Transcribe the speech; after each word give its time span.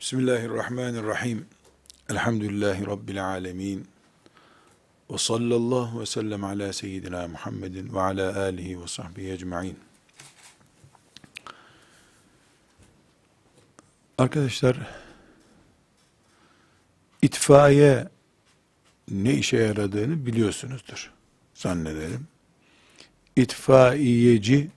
Bismillahirrahmanirrahim. 0.00 1.46
Elhamdülillahi 2.10 2.86
Rabbil 2.86 3.26
alemin. 3.26 3.88
Ve 5.10 5.18
sallallahu 5.18 6.00
ve 6.00 6.06
sellem 6.06 6.44
ala 6.44 6.72
seyyidina 6.72 7.28
Muhammedin 7.28 7.94
ve 7.94 8.00
ala 8.00 8.40
alihi 8.40 8.82
ve 8.82 8.86
sahbihi 8.86 9.32
ecma'in. 9.32 9.78
Arkadaşlar, 14.18 14.76
itfaiye 17.22 18.08
ne 19.10 19.34
işe 19.34 19.56
yaradığını 19.56 20.26
biliyorsunuzdur 20.26 21.12
zannederim. 21.54 22.26
İtfaiyeci, 23.36 24.70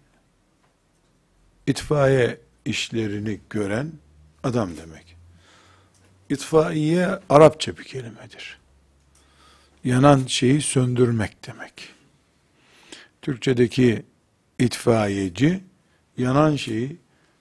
itfaiye 1.67 2.39
işlerini 2.66 3.39
gören 3.49 3.91
adam 4.44 4.77
demek. 4.77 5.12
İtfaiye 6.29 7.19
Arapça 7.29 7.77
bir 7.77 7.83
kelimedir. 7.83 8.59
Yanan 9.83 10.25
şeyi 10.25 10.61
söndürmek 10.61 11.47
demek. 11.47 11.89
Türkçedeki 13.21 14.05
itfaiyeci 14.59 15.63
yanan 16.17 16.55
şeyi 16.55 16.97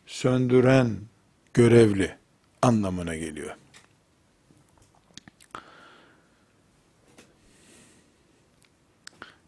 söndüren 0.07 1.01
görevli 1.55 2.17
anlamına 2.63 3.17
geliyor. 3.17 3.57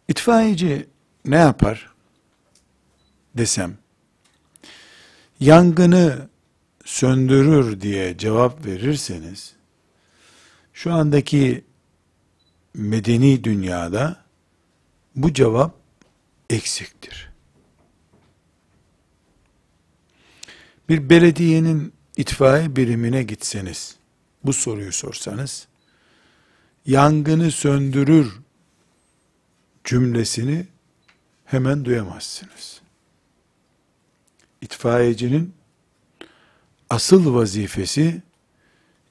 İtfaiyeci 0.09 0.87
ne 1.25 1.37
yapar 1.37 1.95
desem, 3.35 3.79
yangını 5.41 6.29
söndürür 6.85 7.81
diye 7.81 8.19
cevap 8.19 8.67
verirseniz, 8.67 9.55
şu 10.73 10.93
andaki 10.93 11.65
medeni 12.75 13.45
dünyada 13.45 14.25
bu 15.17 15.33
cevap 15.33 15.75
eksiktir. 16.51 17.31
Bir 20.89 21.11
belediyenin 21.11 21.93
itfaiye 22.17 22.77
birimine 22.77 23.23
gitseniz, 23.23 23.97
bu 24.45 24.53
soruyu 24.53 24.93
sorsanız, 24.93 25.69
yangını 26.87 27.51
söndürür 27.51 28.41
cümlesini 29.85 30.67
hemen 31.45 31.85
duyamazsınız. 31.85 32.81
İtfaiyecinin 34.61 35.55
asıl 36.91 37.35
vazifesi 37.35 38.23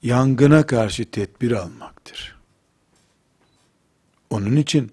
yangına 0.03 0.65
karşı 0.65 1.11
tedbir 1.11 1.51
almaktır. 1.51 2.35
Onun 4.29 4.55
için 4.55 4.91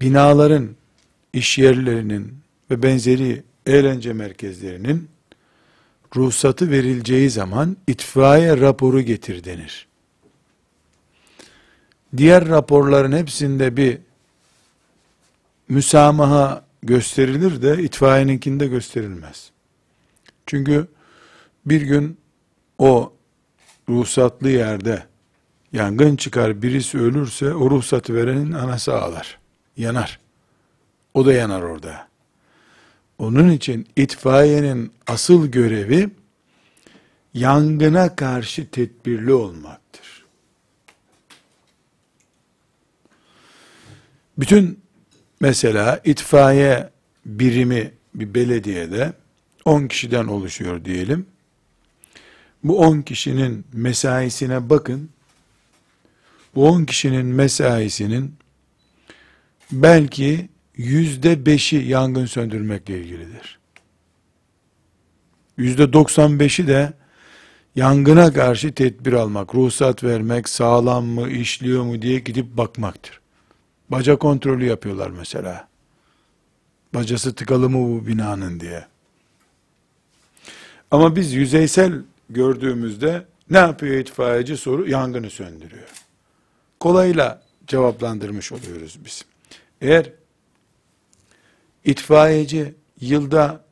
binaların, 0.00 0.68
iş 1.32 1.58
yerlerinin 1.58 2.38
ve 2.70 2.82
benzeri 2.82 3.42
eğlence 3.66 4.12
merkezlerinin 4.12 5.08
ruhsatı 6.16 6.70
verileceği 6.70 7.30
zaman 7.30 7.76
itfaiye 7.86 8.56
raporu 8.60 9.00
getir 9.00 9.44
denir. 9.44 9.86
Diğer 12.16 12.48
raporların 12.48 13.12
hepsinde 13.12 13.76
bir 13.76 13.98
müsamaha 15.68 16.64
gösterilir 16.82 17.62
de 17.62 17.82
itfaiyeninkinde 17.82 18.66
gösterilmez. 18.66 19.50
Çünkü 20.46 20.88
bir 21.66 21.82
gün 21.82 22.18
o 22.78 23.12
ruhsatlı 23.88 24.50
yerde 24.50 25.06
yangın 25.72 26.16
çıkar 26.16 26.62
birisi 26.62 26.98
ölürse 26.98 27.54
o 27.54 27.70
ruhsatı 27.70 28.14
verenin 28.14 28.52
anası 28.52 28.94
ağlar. 28.94 29.38
Yanar. 29.76 30.20
O 31.14 31.26
da 31.26 31.32
yanar 31.32 31.62
orada. 31.62 32.08
Onun 33.18 33.50
için 33.50 33.86
itfaiyenin 33.96 34.92
asıl 35.06 35.46
görevi 35.46 36.10
yangına 37.34 38.16
karşı 38.16 38.70
tedbirli 38.70 39.32
olmaktır. 39.32 40.24
Bütün 44.38 44.80
mesela 45.40 46.00
itfaiye 46.04 46.90
birimi 47.26 47.92
bir 48.14 48.34
belediyede 48.34 49.12
10 49.64 49.86
kişiden 49.86 50.26
oluşuyor 50.26 50.84
diyelim. 50.84 51.26
Bu 52.64 52.78
10 52.78 53.02
kişinin 53.02 53.64
mesaisine 53.72 54.70
bakın. 54.70 55.10
Bu 56.54 56.68
10 56.68 56.84
kişinin 56.84 57.26
mesaisinin 57.26 58.34
belki 59.72 60.48
yüzde 60.76 61.46
beşi 61.46 61.76
yangın 61.76 62.26
söndürmekle 62.26 63.00
ilgilidir. 63.00 63.58
Yüzde 65.56 65.82
95'i 65.82 66.66
de 66.66 66.92
yangına 67.76 68.32
karşı 68.32 68.74
tedbir 68.74 69.12
almak, 69.12 69.54
ruhsat 69.54 70.04
vermek, 70.04 70.48
sağlam 70.48 71.04
mı, 71.04 71.30
işliyor 71.30 71.82
mu 71.82 72.02
diye 72.02 72.18
gidip 72.18 72.56
bakmaktır. 72.56 73.20
Baca 73.90 74.16
kontrolü 74.16 74.66
yapıyorlar 74.66 75.10
mesela. 75.10 75.68
Bacası 76.94 77.34
tıkalı 77.34 77.70
mı 77.70 77.78
bu 77.78 78.06
binanın 78.06 78.60
diye. 78.60 78.86
Ama 80.90 81.16
biz 81.16 81.32
yüzeysel 81.32 81.92
gördüğümüzde 82.30 83.24
ne 83.50 83.58
yapıyor 83.58 83.94
itfaiyeci 83.94 84.56
soru? 84.56 84.88
Yangını 84.88 85.30
söndürüyor. 85.30 85.88
Kolayla 86.80 87.42
cevaplandırmış 87.66 88.52
oluyoruz 88.52 88.98
biz. 89.04 89.24
Eğer 89.80 90.12
itfaiyeci 91.84 92.74
yılda 93.00 93.64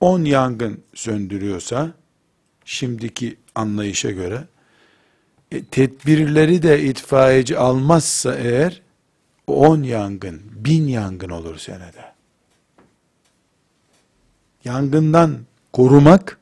10 0.00 0.24
yangın 0.24 0.82
söndürüyorsa, 0.94 1.92
şimdiki 2.64 3.36
anlayışa 3.54 4.10
göre, 4.10 4.44
e, 5.52 5.64
tedbirleri 5.64 6.62
de 6.62 6.82
itfaiyeci 6.82 7.58
almazsa 7.58 8.34
eğer, 8.34 8.82
10 9.46 9.82
yangın, 9.82 10.42
bin 10.52 10.88
yangın 10.88 11.30
olur 11.30 11.58
senede. 11.58 12.12
Yangından 14.64 15.38
korumak, 15.72 16.39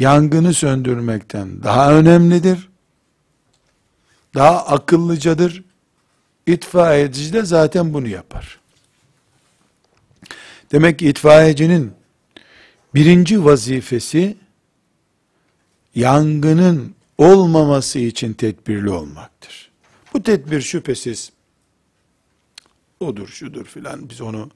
yangını 0.00 0.54
söndürmekten 0.54 1.62
daha 1.62 1.92
önemlidir. 1.92 2.68
Daha 4.34 4.66
akıllıcadır. 4.66 5.64
İtfaiyeci 6.46 7.32
de 7.32 7.44
zaten 7.44 7.94
bunu 7.94 8.08
yapar. 8.08 8.60
Demek 10.72 10.98
ki 10.98 11.08
itfaiyecinin 11.08 11.92
birinci 12.94 13.44
vazifesi 13.44 14.36
yangının 15.94 16.94
olmaması 17.18 17.98
için 17.98 18.32
tedbirli 18.32 18.90
olmaktır. 18.90 19.70
Bu 20.14 20.22
tedbir 20.22 20.60
şüphesiz 20.60 21.32
odur 23.00 23.28
şudur 23.28 23.66
filan 23.66 24.10
biz 24.10 24.20
onu 24.20 24.50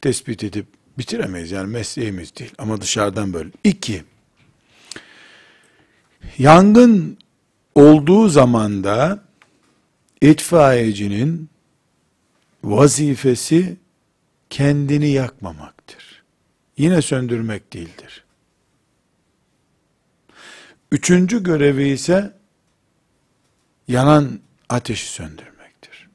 tespit 0.00 0.44
edip 0.44 0.66
bitiremeyiz 0.98 1.50
yani 1.50 1.66
mesleğimiz 1.66 2.36
değil 2.36 2.52
ama 2.58 2.80
dışarıdan 2.80 3.32
böyle. 3.32 3.50
İki, 3.64 4.04
Yangın 6.38 7.18
olduğu 7.74 8.28
zamanda 8.28 9.24
itfaiyecinin 10.20 11.50
vazifesi 12.64 13.76
kendini 14.50 15.08
yakmamaktır. 15.08 16.22
Yine 16.76 17.02
söndürmek 17.02 17.72
değildir. 17.72 18.24
Üçüncü 20.92 21.42
görevi 21.42 21.88
ise 21.88 22.36
yanan 23.88 24.40
ateşi 24.68 25.06
söndürmektir. 25.06 26.08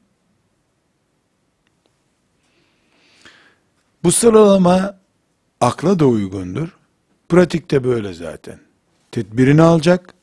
Bu 4.04 4.12
sıralama 4.12 4.98
akla 5.60 5.98
da 5.98 6.06
uygundur. 6.06 6.76
Pratikte 7.28 7.84
böyle 7.84 8.14
zaten 8.14 8.65
tedbirini 9.16 9.62
alacak. 9.62 10.14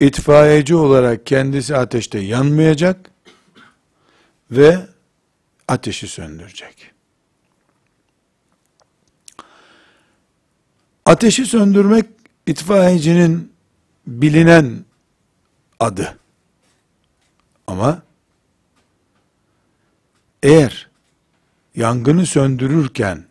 İtfaiyeci 0.00 0.74
olarak 0.74 1.26
kendisi 1.26 1.76
ateşte 1.76 2.18
yanmayacak 2.18 3.10
ve 4.50 4.86
ateşi 5.68 6.08
söndürecek. 6.08 6.90
Ateşi 11.06 11.46
söndürmek 11.46 12.06
itfaiyecinin 12.46 13.52
bilinen 14.06 14.84
adı. 15.80 16.18
Ama 17.66 18.02
eğer 20.42 20.88
yangını 21.74 22.26
söndürürken 22.26 23.24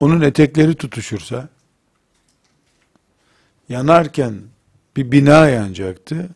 onun 0.00 0.20
etekleri 0.20 0.74
tutuşursa 0.74 1.53
yanarken 3.68 4.42
bir 4.96 5.12
bina 5.12 5.48
yanacaktı. 5.48 6.28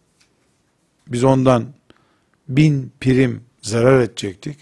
Biz 1.08 1.24
ondan 1.24 1.66
bin 2.48 2.92
prim 3.00 3.44
zarar 3.62 4.00
edecektik. 4.00 4.58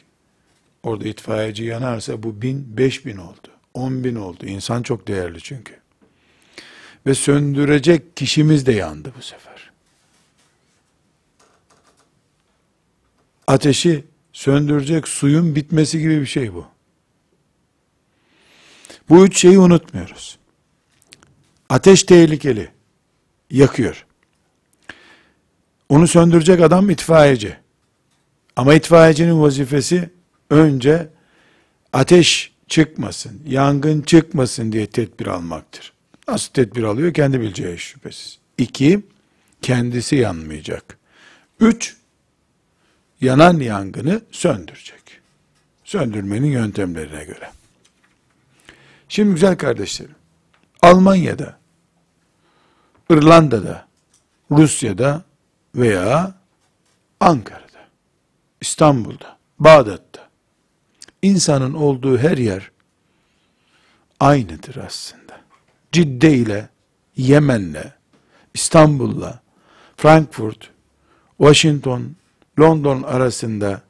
Orada 0.82 1.08
itfaiyeci 1.08 1.64
yanarsa 1.64 2.22
bu 2.22 2.42
bin, 2.42 2.76
beş 2.76 3.06
bin 3.06 3.16
oldu. 3.16 3.48
On 3.74 4.04
bin 4.04 4.14
oldu. 4.14 4.46
İnsan 4.46 4.82
çok 4.82 5.08
değerli 5.08 5.40
çünkü. 5.40 5.76
Ve 7.06 7.14
söndürecek 7.14 8.16
kişimiz 8.16 8.66
de 8.66 8.72
yandı 8.72 9.12
bu 9.18 9.22
sefer. 9.22 9.70
Ateşi 13.46 14.04
söndürecek 14.32 15.08
suyun 15.08 15.54
bitmesi 15.56 15.98
gibi 15.98 16.20
bir 16.20 16.26
şey 16.26 16.54
bu. 16.54 16.66
Bu 19.08 19.26
üç 19.26 19.40
şeyi 19.40 19.58
unutmuyoruz. 19.58 20.38
Ateş 21.68 22.02
tehlikeli. 22.02 22.68
Yakıyor. 23.50 24.06
Onu 25.88 26.08
söndürecek 26.08 26.60
adam 26.60 26.90
itfaiyeci. 26.90 27.56
Ama 28.56 28.74
itfaiyecinin 28.74 29.40
vazifesi 29.40 30.10
önce 30.50 31.08
ateş 31.92 32.52
çıkmasın, 32.68 33.42
yangın 33.46 34.02
çıkmasın 34.02 34.72
diye 34.72 34.86
tedbir 34.86 35.26
almaktır. 35.26 35.92
Nasıl 36.28 36.52
tedbir 36.52 36.82
alıyor? 36.82 37.14
Kendi 37.14 37.40
bileceği 37.40 37.78
şüphesiz. 37.78 38.38
İki, 38.58 39.00
kendisi 39.62 40.16
yanmayacak. 40.16 40.98
Üç, 41.60 41.96
yanan 43.20 43.60
yangını 43.60 44.20
söndürecek. 44.30 45.20
Söndürmenin 45.84 46.50
yöntemlerine 46.50 47.24
göre. 47.24 47.50
Şimdi 49.08 49.32
güzel 49.34 49.58
kardeşlerim, 49.58 50.14
Almanya'da, 50.82 51.58
İrlanda'da, 53.10 53.86
Rusya'da 54.50 55.24
veya 55.74 56.34
Ankara'da, 57.20 57.80
İstanbul'da, 58.60 59.36
Bağdat'ta 59.58 60.28
insanın 61.22 61.74
olduğu 61.74 62.18
her 62.18 62.38
yer 62.38 62.70
aynıdır 64.20 64.76
aslında. 64.76 65.40
Cidde 65.92 66.34
ile 66.34 66.68
Yemen'le, 67.16 67.92
İstanbul'la, 68.54 69.40
Frankfurt, 69.96 70.70
Washington, 71.38 72.16
London 72.60 73.02
arasında 73.02 73.82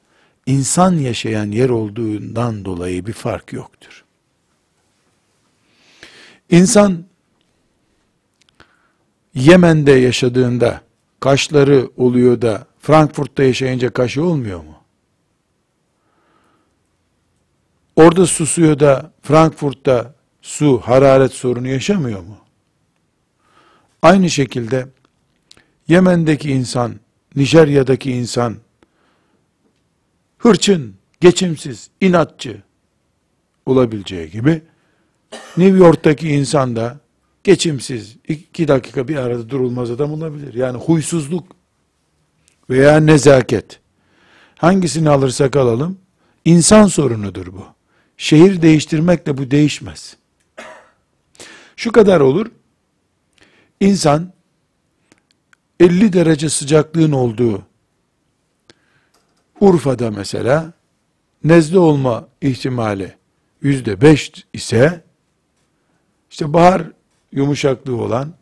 insan 0.46 0.92
yaşayan 0.92 1.50
yer 1.50 1.68
olduğundan 1.68 2.64
dolayı 2.64 3.06
bir 3.06 3.12
fark 3.12 3.52
yoktur. 3.52 4.04
İnsan 6.50 7.04
Yemen'de 9.34 9.92
yaşadığında 9.92 10.80
kaşları 11.20 11.90
oluyor 11.96 12.42
da 12.42 12.66
Frankfurt'ta 12.78 13.42
yaşayınca 13.42 13.90
kaşı 13.90 14.24
olmuyor 14.24 14.58
mu? 14.58 14.76
Orada 17.96 18.26
susuyor 18.26 18.80
da 18.80 19.12
Frankfurt'ta 19.22 20.14
su, 20.42 20.80
hararet 20.84 21.32
sorunu 21.32 21.68
yaşamıyor 21.68 22.20
mu? 22.20 22.38
Aynı 24.02 24.30
şekilde 24.30 24.88
Yemen'deki 25.88 26.50
insan, 26.52 26.94
Nijerya'daki 27.36 28.12
insan 28.12 28.56
hırçın, 30.38 30.94
geçimsiz, 31.20 31.90
inatçı 32.00 32.62
olabileceği 33.66 34.30
gibi 34.30 34.62
New 35.56 35.78
York'taki 35.78 36.28
insan 36.28 36.76
da 36.76 36.98
geçimsiz, 37.44 38.16
iki 38.28 38.68
dakika 38.68 39.08
bir 39.08 39.16
arada 39.16 39.50
durulmaz 39.50 39.90
adam 39.90 40.12
olabilir. 40.12 40.54
Yani 40.54 40.78
huysuzluk 40.78 41.56
veya 42.70 43.00
nezaket. 43.00 43.80
Hangisini 44.56 45.10
alırsak 45.10 45.56
alalım, 45.56 45.98
insan 46.44 46.86
sorunudur 46.86 47.46
bu. 47.46 47.64
Şehir 48.16 48.62
değiştirmekle 48.62 49.38
bu 49.38 49.50
değişmez. 49.50 50.16
Şu 51.76 51.92
kadar 51.92 52.20
olur, 52.20 52.46
insan 53.80 54.32
50 55.80 56.12
derece 56.12 56.48
sıcaklığın 56.48 57.12
olduğu 57.12 57.62
Urfa'da 59.60 60.10
mesela 60.10 60.72
nezle 61.44 61.78
olma 61.78 62.28
ihtimali 62.40 63.16
yüzde 63.62 64.00
beş 64.00 64.32
ise 64.52 65.05
işte 66.36 66.52
bahar 66.52 66.82
yumuşaklığı 67.32 67.96
olan 67.96 68.32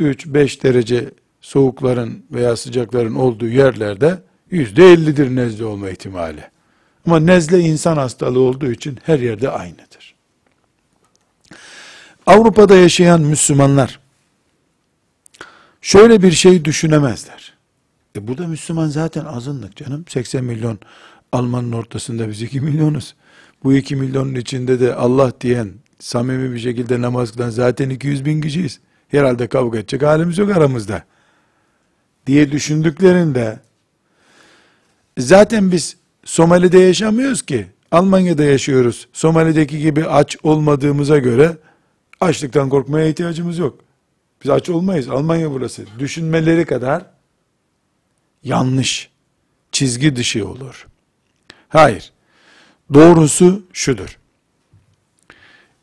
3-5 0.00 0.62
derece 0.62 1.10
soğukların 1.40 2.24
veya 2.30 2.56
sıcakların 2.56 3.14
olduğu 3.14 3.48
yerlerde 3.48 4.22
yüzde 4.50 4.92
ellidir 4.92 5.36
nezle 5.36 5.64
olma 5.64 5.90
ihtimali. 5.90 6.44
Ama 7.06 7.20
nezle 7.20 7.60
insan 7.60 7.96
hastalığı 7.96 8.40
olduğu 8.40 8.72
için 8.72 8.98
her 9.02 9.18
yerde 9.18 9.50
aynıdır. 9.50 10.14
Avrupa'da 12.26 12.76
yaşayan 12.76 13.20
Müslümanlar 13.20 14.00
şöyle 15.80 16.22
bir 16.22 16.32
şey 16.32 16.64
düşünemezler. 16.64 17.54
E 18.16 18.28
burada 18.28 18.46
Müslüman 18.46 18.88
zaten 18.88 19.24
azınlık 19.24 19.76
canım. 19.76 20.04
80 20.08 20.44
milyon 20.44 20.78
Almanın 21.32 21.72
ortasında 21.72 22.28
biz 22.28 22.42
2 22.42 22.60
milyonuz. 22.60 23.14
Bu 23.64 23.74
2 23.74 23.96
milyonun 23.96 24.34
içinde 24.34 24.80
de 24.80 24.94
Allah 24.94 25.32
diyen 25.40 25.72
samimi 25.98 26.54
bir 26.54 26.58
şekilde 26.58 27.00
namaz 27.00 27.32
kılan 27.32 27.50
zaten 27.50 27.90
200 27.90 28.24
bin 28.24 28.40
kişiyiz. 28.40 28.80
Herhalde 29.08 29.46
kavga 29.46 29.78
edecek 29.78 30.02
halimiz 30.02 30.38
yok 30.38 30.50
aramızda. 30.50 31.04
Diye 32.26 32.52
düşündüklerinde 32.52 33.60
zaten 35.18 35.72
biz 35.72 35.96
Somali'de 36.24 36.78
yaşamıyoruz 36.78 37.42
ki. 37.42 37.66
Almanya'da 37.90 38.44
yaşıyoruz. 38.44 39.08
Somali'deki 39.12 39.78
gibi 39.78 40.06
aç 40.06 40.36
olmadığımıza 40.42 41.18
göre 41.18 41.56
açlıktan 42.20 42.68
korkmaya 42.68 43.08
ihtiyacımız 43.08 43.58
yok. 43.58 43.78
Biz 44.44 44.50
aç 44.50 44.68
olmayız. 44.68 45.08
Almanya 45.08 45.50
burası. 45.50 45.84
Düşünmeleri 45.98 46.64
kadar 46.64 47.06
yanlış, 48.44 49.10
çizgi 49.72 50.16
dışı 50.16 50.48
olur. 50.48 50.86
Hayır. 51.68 52.12
Doğrusu 52.94 53.62
şudur. 53.72 54.18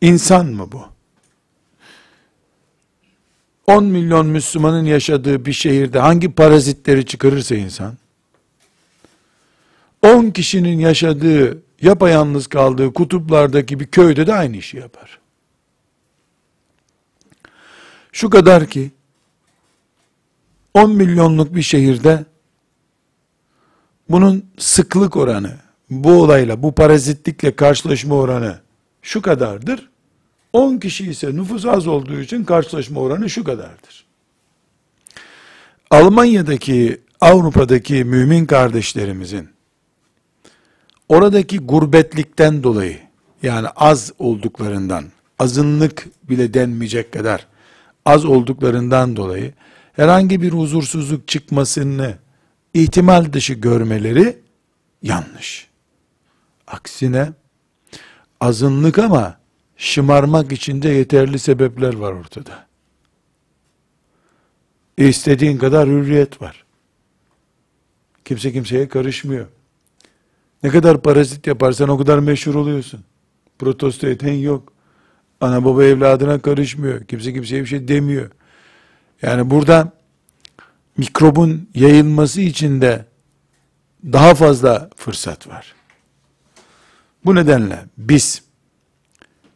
İnsan 0.01 0.45
mı 0.45 0.71
bu? 0.71 0.95
10 3.67 3.83
milyon 3.83 4.27
Müslümanın 4.27 4.85
yaşadığı 4.85 5.45
bir 5.45 5.53
şehirde 5.53 5.99
hangi 5.99 6.31
parazitleri 6.31 7.05
çıkarırsa 7.05 7.55
insan, 7.55 7.97
10 10.03 10.29
kişinin 10.29 10.79
yaşadığı, 10.79 11.63
yapayalnız 11.81 12.47
kaldığı 12.47 12.93
kutuplardaki 12.93 13.79
bir 13.79 13.87
köyde 13.87 14.27
de 14.27 14.33
aynı 14.33 14.57
işi 14.57 14.77
yapar. 14.77 15.19
Şu 18.11 18.29
kadar 18.29 18.65
ki, 18.65 18.91
10 20.73 20.91
milyonluk 20.91 21.55
bir 21.55 21.61
şehirde, 21.61 22.25
bunun 24.09 24.45
sıklık 24.57 25.15
oranı, 25.17 25.57
bu 25.89 26.11
olayla, 26.11 26.63
bu 26.63 26.75
parazitlikle 26.75 27.55
karşılaşma 27.55 28.15
oranı 28.15 28.64
şu 29.05 29.21
kadardır. 29.21 29.89
10 30.53 30.77
kişi 30.77 31.09
ise 31.09 31.35
nüfus 31.35 31.65
az 31.65 31.87
olduğu 31.87 32.19
için 32.19 32.43
karşılaşma 32.43 32.99
oranı 32.99 33.29
şu 33.29 33.43
kadardır. 33.43 34.05
Almanya'daki, 35.91 37.01
Avrupa'daki 37.21 38.03
mümin 38.03 38.45
kardeşlerimizin 38.45 39.49
oradaki 41.09 41.57
gurbetlikten 41.57 42.63
dolayı 42.63 42.97
yani 43.43 43.67
az 43.67 44.11
olduklarından, 44.19 45.05
azınlık 45.39 46.07
bile 46.23 46.53
denmeyecek 46.53 47.11
kadar 47.11 47.47
az 48.05 48.25
olduklarından 48.25 49.15
dolayı 49.15 49.53
herhangi 49.93 50.41
bir 50.41 50.51
huzursuzluk 50.51 51.27
çıkmasını 51.27 52.17
ihtimal 52.73 53.33
dışı 53.33 53.53
görmeleri 53.53 54.37
yanlış. 55.01 55.67
Aksine 56.67 57.29
azınlık 58.41 58.99
ama 58.99 59.37
şımarmak 59.77 60.51
için 60.51 60.81
de 60.81 60.89
yeterli 60.89 61.39
sebepler 61.39 61.93
var 61.93 62.11
ortada. 62.11 62.65
E 64.97 65.07
istediğin 65.07 65.57
kadar 65.57 65.89
hürriyet 65.89 66.41
var. 66.41 66.65
Kimse 68.25 68.51
kimseye 68.53 68.87
karışmıyor. 68.87 69.47
Ne 70.63 70.69
kadar 70.69 71.01
parazit 71.01 71.47
yaparsan 71.47 71.89
o 71.89 71.97
kadar 71.97 72.19
meşhur 72.19 72.55
oluyorsun. 72.55 73.03
Protesto 73.59 74.07
eden 74.07 74.33
yok. 74.33 74.73
Ana 75.41 75.65
baba 75.65 75.83
evladına 75.83 76.39
karışmıyor. 76.39 77.05
Kimse 77.05 77.33
kimseye 77.33 77.61
bir 77.61 77.67
şey 77.67 77.87
demiyor. 77.87 78.31
Yani 79.21 79.49
burada 79.49 79.91
mikrobun 80.97 81.69
yayılması 81.75 82.41
için 82.41 82.81
de 82.81 83.05
daha 84.03 84.35
fazla 84.35 84.89
fırsat 84.95 85.47
var. 85.47 85.75
Bu 87.25 87.35
nedenle 87.35 87.85
biz 87.97 88.41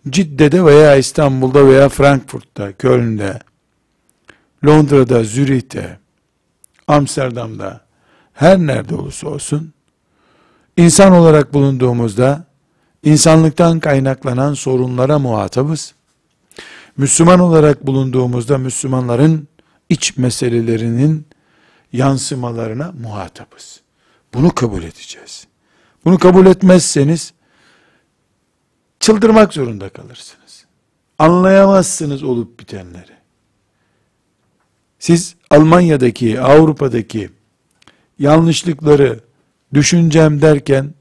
Cidde'de 0.10 0.66
veya 0.66 0.96
İstanbul'da 0.96 1.68
veya 1.68 1.90
Frankfurt'ta, 1.90 2.74
Köln'de 2.74 3.40
Londra'da, 4.66 5.24
Zürih'te, 5.24 6.00
Amsterdam'da, 6.88 7.82
her 8.34 8.58
nerede 8.58 8.96
olursa 8.96 9.28
olsun, 9.28 9.74
insan 10.78 11.12
olarak 11.12 11.54
bulunduğumuzda, 11.54 12.46
insanlıktan 13.04 13.80
kaynaklanan 13.80 14.54
sorunlara 14.54 15.20
muhatabız. 15.20 15.94
Müslüman 16.98 17.40
olarak 17.40 17.88
bulunduğumuzda 17.88 18.58
Müslümanların 18.58 19.48
iç 19.90 20.18
meselelerinin 20.18 21.28
yansımalarına 21.94 22.94
muhatabız. 23.02 23.82
Bunu 24.34 24.56
kabul 24.56 24.84
edeceğiz. 24.84 25.48
Bunu 26.06 26.18
kabul 26.18 26.46
etmezseniz 26.46 27.34
çıldırmak 29.00 29.53
zorunda 29.53 29.89
kalırsınız. 29.89 30.65
Anlayamazsınız 31.20 32.24
olup 32.24 32.60
bitenleri. 32.60 33.12
Siz 35.00 35.36
Almanya'daki, 35.50 36.41
Avrupa'daki 36.41 37.29
yanlışlıkları 38.20 39.20
düşüneceğim 39.74 40.41
derken 40.41 40.94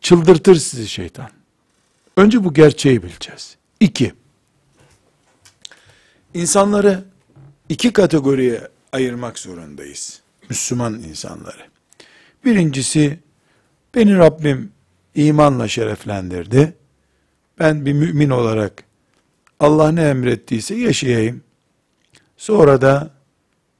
çıldırtır 0.00 0.54
sizi 0.56 0.88
şeytan. 0.88 1.30
Önce 2.16 2.44
bu 2.44 2.54
gerçeği 2.54 3.02
bileceğiz. 3.02 3.56
İki, 3.80 4.12
insanları 6.34 7.04
iki 7.68 7.92
kategoriye 7.92 8.68
ayırmak 8.92 9.38
zorundayız. 9.38 10.20
Müslüman 10.50 10.94
insanları. 10.94 11.66
Birincisi, 12.44 13.18
beni 13.94 14.18
Rabbim 14.18 14.72
imanla 15.14 15.68
şereflendirdi. 15.68 16.74
Ben 17.58 17.86
bir 17.86 17.92
mümin 17.92 18.30
olarak 18.30 18.84
Allah 19.60 19.92
ne 19.92 20.02
emrettiyse 20.08 20.74
yaşayayım. 20.74 21.42
Sonra 22.36 22.80
da 22.80 23.10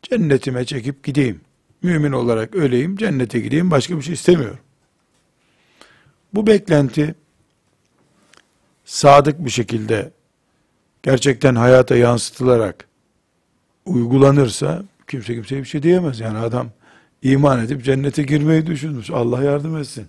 cennetime 0.03 0.65
çekip 0.65 1.05
gideyim. 1.05 1.41
Mümin 1.83 2.13
olarak 2.13 2.55
öleyim, 2.55 2.97
cennete 2.97 3.41
gideyim, 3.41 3.71
başka 3.71 3.97
bir 3.97 4.03
şey 4.03 4.15
istemiyorum. 4.15 4.59
Bu 6.35 6.47
beklenti 6.47 7.15
sadık 8.85 9.45
bir 9.45 9.51
şekilde 9.51 10.11
gerçekten 11.03 11.55
hayata 11.55 11.97
yansıtılarak 11.97 12.89
uygulanırsa 13.87 14.83
kimse 15.09 15.35
kimseye 15.35 15.61
bir 15.61 15.69
şey 15.69 15.83
diyemez. 15.83 16.21
Yani 16.21 16.39
adam 16.39 16.69
iman 17.23 17.65
edip 17.65 17.85
cennete 17.85 18.23
girmeyi 18.23 18.67
düşünmüş. 18.67 19.11
Allah 19.11 19.43
yardım 19.43 19.77
etsin. 19.77 20.07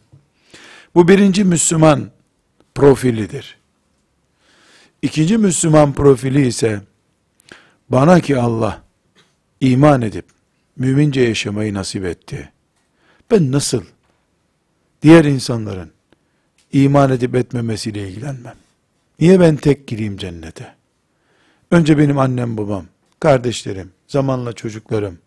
Bu 0.95 1.07
birinci 1.07 1.43
Müslüman 1.43 2.11
profilidir. 2.75 3.57
İkinci 5.01 5.37
Müslüman 5.37 5.93
profili 5.93 6.47
ise 6.47 6.81
bana 7.89 8.19
ki 8.19 8.37
Allah 8.37 8.81
iman 9.61 10.01
edip 10.01 10.25
mümince 10.77 11.21
yaşamayı 11.21 11.73
nasip 11.73 12.05
etti. 12.05 12.51
Ben 13.31 13.51
nasıl 13.51 13.83
diğer 15.01 15.25
insanların 15.25 15.91
iman 16.73 17.11
edip 17.11 17.35
etmemesiyle 17.35 18.09
ilgilenmem. 18.09 18.55
Niye 19.19 19.39
ben 19.39 19.55
tek 19.55 19.87
gireyim 19.87 20.17
cennete? 20.17 20.75
Önce 21.71 21.97
benim 21.97 22.17
annem 22.17 22.57
babam, 22.57 22.85
kardeşlerim, 23.19 23.91
zamanla 24.07 24.53
çocuklarım, 24.53 25.19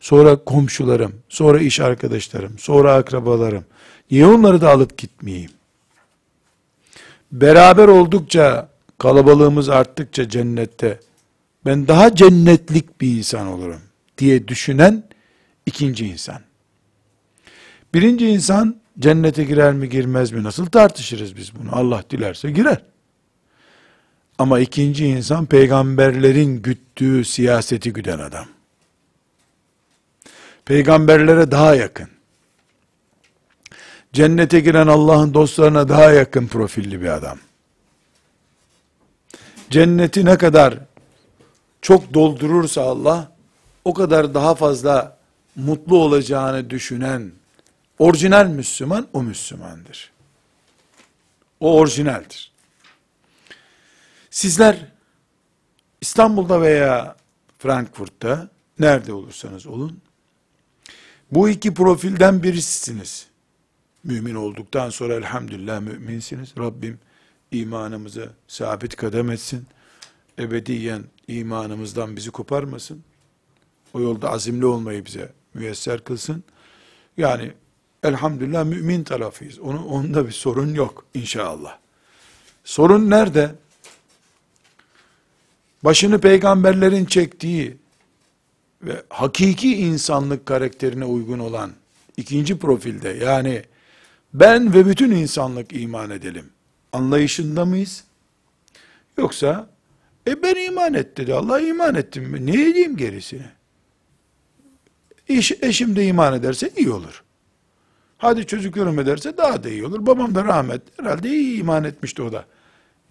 sonra 0.00 0.44
komşularım, 0.44 1.12
sonra 1.28 1.60
iş 1.60 1.80
arkadaşlarım, 1.80 2.58
sonra 2.58 2.94
akrabalarım. 2.94 3.64
Niye 4.10 4.26
onları 4.26 4.60
da 4.60 4.70
alıp 4.70 4.98
gitmeyeyim? 4.98 5.50
Beraber 7.32 7.88
oldukça, 7.88 8.68
kalabalığımız 8.98 9.68
arttıkça 9.68 10.28
cennette, 10.28 11.00
ben 11.66 11.88
daha 11.88 12.14
cennetlik 12.14 13.00
bir 13.00 13.16
insan 13.18 13.46
olurum 13.46 13.80
diye 14.18 14.48
düşünen 14.48 15.04
ikinci 15.66 16.06
insan. 16.06 16.40
Birinci 17.94 18.28
insan 18.28 18.80
cennete 18.98 19.44
girer 19.44 19.72
mi 19.72 19.88
girmez 19.88 20.32
mi 20.32 20.42
nasıl 20.42 20.66
tartışırız 20.66 21.36
biz 21.36 21.52
bunu? 21.56 21.76
Allah 21.76 22.04
dilerse 22.10 22.50
girer. 22.50 22.82
Ama 24.38 24.60
ikinci 24.60 25.06
insan 25.06 25.46
peygamberlerin 25.46 26.62
güttüğü 26.62 27.24
siyaseti 27.24 27.92
güden 27.92 28.18
adam. 28.18 28.46
Peygamberlere 30.64 31.50
daha 31.50 31.74
yakın. 31.74 32.08
Cennete 34.12 34.60
giren 34.60 34.86
Allah'ın 34.86 35.34
dostlarına 35.34 35.88
daha 35.88 36.12
yakın 36.12 36.46
profilli 36.46 37.00
bir 37.00 37.08
adam. 37.08 37.38
Cenneti 39.70 40.24
ne 40.24 40.38
kadar 40.38 40.78
çok 41.82 42.14
doldurursa 42.14 42.82
Allah, 42.82 43.32
o 43.84 43.94
kadar 43.94 44.34
daha 44.34 44.54
fazla 44.54 45.16
mutlu 45.56 45.96
olacağını 45.98 46.70
düşünen 46.70 47.32
orijinal 47.98 48.46
Müslüman 48.46 49.08
o 49.12 49.22
Müslümandır. 49.22 50.10
O 51.60 51.78
orijinaldir. 51.78 52.52
Sizler 54.30 54.76
İstanbul'da 56.00 56.60
veya 56.60 57.16
Frankfurt'ta 57.58 58.48
nerede 58.78 59.12
olursanız 59.12 59.66
olun 59.66 60.00
bu 61.32 61.48
iki 61.48 61.74
profilden 61.74 62.42
birisisiniz. 62.42 63.29
Mümin 64.04 64.34
olduktan 64.34 64.90
sonra 64.90 65.14
elhamdülillah 65.14 65.80
müminsiniz. 65.80 66.54
Rabbim 66.58 66.98
imanımızı 67.50 68.30
sabit 68.48 68.96
kadem 68.96 69.30
etsin. 69.30 69.66
Ebediyen 70.38 71.04
imanımızdan 71.28 72.16
bizi 72.16 72.30
koparmasın. 72.30 73.02
O 73.94 74.00
yolda 74.00 74.30
azimli 74.30 74.66
olmayı 74.66 75.06
bize 75.06 75.32
müyesser 75.54 76.04
kılsın. 76.04 76.44
Yani 77.16 77.52
elhamdülillah 78.02 78.64
mümin 78.64 79.04
tarafıyız. 79.04 79.58
Onu, 79.58 79.84
onda 79.84 80.26
bir 80.26 80.32
sorun 80.32 80.74
yok 80.74 81.04
inşallah. 81.14 81.78
Sorun 82.64 83.10
nerede? 83.10 83.54
Başını 85.84 86.20
peygamberlerin 86.20 87.04
çektiği 87.04 87.76
ve 88.82 89.02
hakiki 89.08 89.76
insanlık 89.76 90.46
karakterine 90.46 91.04
uygun 91.04 91.38
olan 91.38 91.72
ikinci 92.16 92.58
profilde 92.58 93.08
yani 93.08 93.62
ben 94.34 94.74
ve 94.74 94.86
bütün 94.86 95.10
insanlık 95.10 95.72
iman 95.72 96.10
edelim 96.10 96.50
anlayışında 96.92 97.64
mıyız? 97.64 98.04
Yoksa 99.18 99.70
e 100.28 100.42
ben 100.42 100.66
iman 100.66 100.94
et 100.94 101.16
dedi. 101.16 101.34
Allah 101.34 101.60
iman 101.60 101.94
ettim. 101.94 102.46
Ne 102.46 102.70
edeyim 102.70 102.96
gerisini? 102.96 103.46
Eş, 105.28 105.52
eşim 105.62 105.96
de 105.96 106.06
iman 106.06 106.34
ederse 106.34 106.70
iyi 106.76 106.90
olur. 106.90 107.24
Hadi 108.18 108.46
çocuklarım 108.46 108.98
ederse 108.98 109.36
daha 109.36 109.64
da 109.64 109.68
iyi 109.68 109.86
olur. 109.86 110.06
Babam 110.06 110.34
da 110.34 110.44
rahmet. 110.44 110.82
Herhalde 110.98 111.28
iyi 111.28 111.60
iman 111.60 111.84
etmişti 111.84 112.22
o 112.22 112.32
da. 112.32 112.44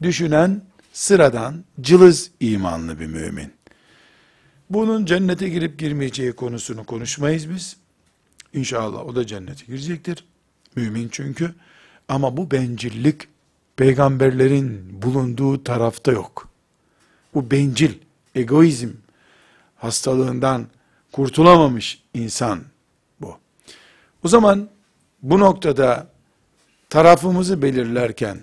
Düşünen 0.02 0.62
sıradan 0.94 1.64
cılız 1.82 2.32
imanlı 2.40 3.00
bir 3.00 3.06
mümin. 3.06 3.54
Bunun 4.70 5.06
cennete 5.06 5.50
girip 5.50 5.80
girmeyeceği 5.80 6.34
konusunu 6.34 6.84
konuşmayız 6.84 7.50
biz. 7.50 7.78
İnşallah 8.54 9.06
o 9.06 9.16
da 9.16 9.28
cennete 9.28 9.66
girecektir. 9.66 10.26
Mümin 10.76 11.10
çünkü. 11.12 11.56
Ama 12.08 12.38
bu 12.38 12.52
bencillik 12.52 13.28
peygamberlerin 13.76 15.02
bulunduğu 15.02 15.64
tarafta 15.64 16.12
yok. 16.12 16.50
Bu 17.34 17.52
bencil, 17.52 17.94
egoizm 18.36 18.90
hastalığından 19.76 20.68
kurtulamamış 21.12 22.04
insan 22.14 22.60
bu. 23.22 23.38
O 24.24 24.28
zaman 24.28 24.70
bu 25.22 25.40
noktada 25.40 26.08
tarafımızı 26.90 27.62
belirlerken 27.62 28.42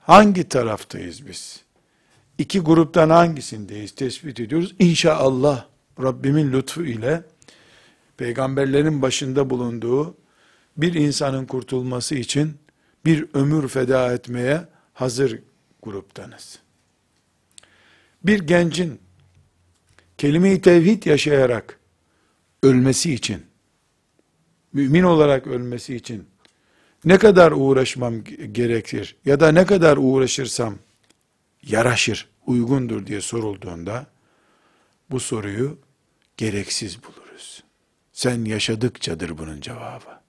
hangi 0.00 0.48
taraftayız 0.48 1.26
biz? 1.26 1.62
İki 2.38 2.60
gruptan 2.60 3.10
hangisindeyiz 3.10 3.94
tespit 3.94 4.40
ediyoruz. 4.40 4.74
İnşallah 4.78 5.64
Rabbimin 6.02 6.52
lütfu 6.52 6.84
ile 6.84 7.22
peygamberlerin 8.16 9.02
başında 9.02 9.50
bulunduğu 9.50 10.14
bir 10.78 10.94
insanın 10.94 11.46
kurtulması 11.46 12.14
için 12.14 12.56
bir 13.04 13.26
ömür 13.34 13.68
feda 13.68 14.12
etmeye 14.12 14.64
hazır 14.94 15.38
gruptanız. 15.82 16.58
Bir 18.24 18.40
gencin 18.40 19.00
kelime-i 20.18 20.60
tevhid 20.60 21.04
yaşayarak 21.04 21.78
ölmesi 22.62 23.14
için, 23.14 23.46
mümin 24.72 25.02
olarak 25.02 25.46
ölmesi 25.46 25.94
için 25.96 26.26
ne 27.04 27.18
kadar 27.18 27.52
uğraşmam 27.52 28.24
gerekir 28.52 29.16
ya 29.24 29.40
da 29.40 29.52
ne 29.52 29.66
kadar 29.66 29.96
uğraşırsam 29.96 30.74
yaraşır, 31.62 32.28
uygundur 32.46 33.06
diye 33.06 33.20
sorulduğunda 33.20 34.06
bu 35.10 35.20
soruyu 35.20 35.78
gereksiz 36.36 36.98
buluruz. 37.04 37.64
Sen 38.12 38.44
yaşadıkçadır 38.44 39.38
bunun 39.38 39.60
cevabı. 39.60 40.27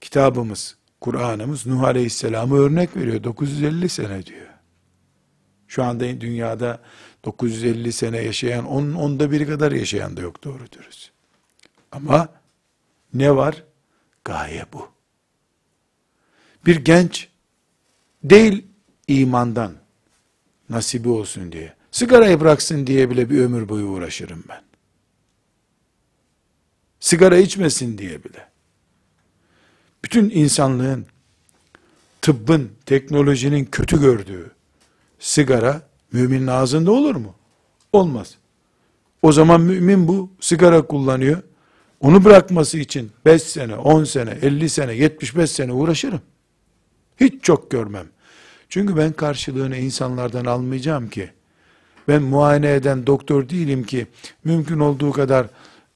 Kitabımız, 0.00 0.76
Kur'an'ımız 1.00 1.66
Nuh 1.66 1.82
Aleyhisselam'ı 1.82 2.58
örnek 2.58 2.96
veriyor. 2.96 3.24
950 3.24 3.88
sene 3.88 4.26
diyor. 4.26 4.46
Şu 5.68 5.84
anda 5.84 6.20
dünyada 6.20 6.80
950 7.24 7.92
sene 7.92 8.18
yaşayan, 8.18 8.66
onun 8.66 8.94
onda 8.94 9.30
biri 9.30 9.46
kadar 9.46 9.72
yaşayan 9.72 10.16
da 10.16 10.20
yok 10.20 10.44
doğru 10.44 10.72
dürüst. 10.72 11.10
Ama 11.92 12.28
ne 13.14 13.36
var? 13.36 13.64
Gaye 14.24 14.66
bu. 14.72 14.88
Bir 16.66 16.76
genç 16.76 17.28
değil 18.24 18.66
imandan 19.08 19.74
nasibi 20.68 21.08
olsun 21.08 21.52
diye, 21.52 21.74
sigarayı 21.90 22.40
bıraksın 22.40 22.86
diye 22.86 23.10
bile 23.10 23.30
bir 23.30 23.40
ömür 23.40 23.68
boyu 23.68 23.86
uğraşırım 23.86 24.44
ben. 24.48 24.62
Sigara 27.00 27.36
içmesin 27.36 27.98
diye 27.98 28.24
bile. 28.24 28.48
Bütün 30.04 30.30
insanlığın, 30.30 31.06
tıbbın, 32.22 32.70
teknolojinin 32.86 33.64
kötü 33.64 34.00
gördüğü 34.00 34.50
sigara 35.18 35.82
müminin 36.12 36.46
ağzında 36.46 36.92
olur 36.92 37.16
mu? 37.16 37.34
Olmaz. 37.92 38.34
O 39.22 39.32
zaman 39.32 39.60
mümin 39.60 40.08
bu 40.08 40.30
sigara 40.40 40.82
kullanıyor. 40.82 41.42
Onu 42.00 42.24
bırakması 42.24 42.78
için 42.78 43.10
5 43.24 43.42
sene, 43.42 43.76
10 43.76 44.04
sene, 44.04 44.30
50 44.42 44.68
sene, 44.68 44.94
75 44.94 45.50
sene 45.50 45.72
uğraşırım. 45.72 46.20
Hiç 47.20 47.44
çok 47.44 47.70
görmem. 47.70 48.06
Çünkü 48.68 48.96
ben 48.96 49.12
karşılığını 49.12 49.76
insanlardan 49.76 50.44
almayacağım 50.44 51.08
ki. 51.10 51.30
Ben 52.08 52.22
muayene 52.22 52.74
eden 52.74 53.06
doktor 53.06 53.48
değilim 53.48 53.84
ki 53.84 54.06
mümkün 54.44 54.78
olduğu 54.78 55.12
kadar 55.12 55.46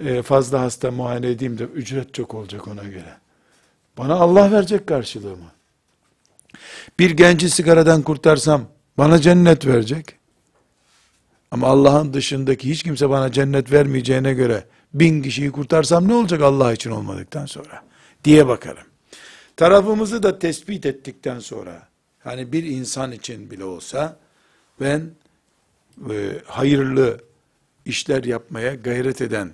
e, 0.00 0.22
fazla 0.22 0.60
hasta 0.60 0.90
muayene 0.90 1.30
edeyim 1.30 1.58
de 1.58 1.64
ücret 1.64 2.14
çok 2.14 2.34
olacak 2.34 2.68
ona 2.68 2.84
göre. 2.84 3.16
Bana 3.98 4.14
Allah 4.14 4.52
verecek 4.52 4.86
karşılığımı. 4.86 5.52
Bir 6.98 7.10
genci 7.10 7.50
sigaradan 7.50 8.02
kurtarsam 8.02 8.64
bana 8.98 9.20
cennet 9.20 9.66
verecek. 9.66 10.16
Ama 11.50 11.66
Allah'ın 11.66 12.12
dışındaki 12.12 12.70
hiç 12.70 12.82
kimse 12.82 13.10
bana 13.10 13.32
cennet 13.32 13.72
vermeyeceğine 13.72 14.34
göre 14.34 14.64
bin 14.94 15.22
kişiyi 15.22 15.52
kurtarsam 15.52 16.08
ne 16.08 16.14
olacak 16.14 16.42
Allah 16.42 16.72
için 16.72 16.90
olmadıktan 16.90 17.46
sonra 17.46 17.84
diye 18.24 18.48
bakarım. 18.48 18.86
Tarafımızı 19.56 20.22
da 20.22 20.38
tespit 20.38 20.86
ettikten 20.86 21.38
sonra 21.38 21.88
hani 22.18 22.52
bir 22.52 22.64
insan 22.64 23.12
için 23.12 23.50
bile 23.50 23.64
olsa 23.64 24.16
ben 24.80 25.10
e, 26.10 26.40
hayırlı 26.46 27.20
işler 27.84 28.24
yapmaya 28.24 28.74
gayret 28.74 29.22
eden 29.22 29.52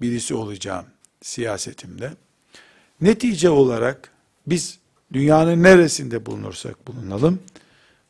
birisi 0.00 0.34
olacağım 0.34 0.84
siyasetimde. 1.22 2.12
Netice 3.00 3.50
olarak 3.50 4.12
biz 4.46 4.78
dünyanın 5.12 5.62
neresinde 5.62 6.26
bulunursak 6.26 6.86
bulunalım, 6.86 7.40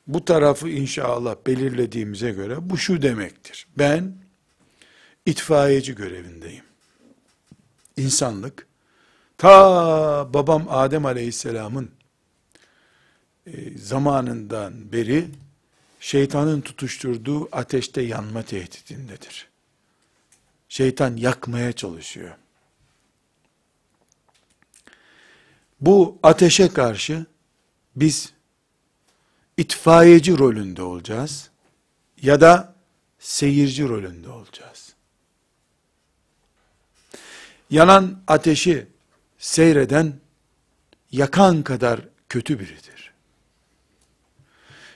bu 0.07 0.25
tarafı 0.25 0.69
inşallah 0.69 1.37
belirlediğimize 1.47 2.31
göre 2.31 2.71
bu 2.71 2.79
şu 2.79 3.03
demektir. 3.03 3.67
Ben 3.79 4.15
itfaiyeci 5.27 5.95
görevindeyim. 5.95 6.65
İnsanlık, 7.97 8.67
ta 9.39 10.35
babam 10.35 10.67
Adem 10.69 11.07
Aleyhisselam'ın 11.07 11.91
e, 13.47 13.79
zamanından 13.79 14.93
beri 14.93 15.29
şeytanın 16.01 16.61
tutuşturduğu 16.61 17.49
ateşte 17.53 18.03
yanma 18.03 18.43
tehditindedir. 18.43 19.49
Şeytan 20.69 21.17
yakmaya 21.17 21.73
çalışıyor. 21.73 22.37
Bu 25.81 26.19
ateşe 26.23 26.69
karşı 26.69 27.27
biz 27.97 28.33
itfaiyeci 29.57 30.39
rolünde 30.39 30.83
olacağız 30.83 31.51
ya 32.23 32.41
da 32.41 32.75
seyirci 33.19 33.89
rolünde 33.89 34.31
olacağız. 34.31 34.95
Yanan 37.71 38.23
ateşi 38.27 38.87
seyreden 39.39 40.15
yakan 41.13 41.63
kadar 41.63 42.01
kötü 42.29 42.59
biridir. 42.59 43.13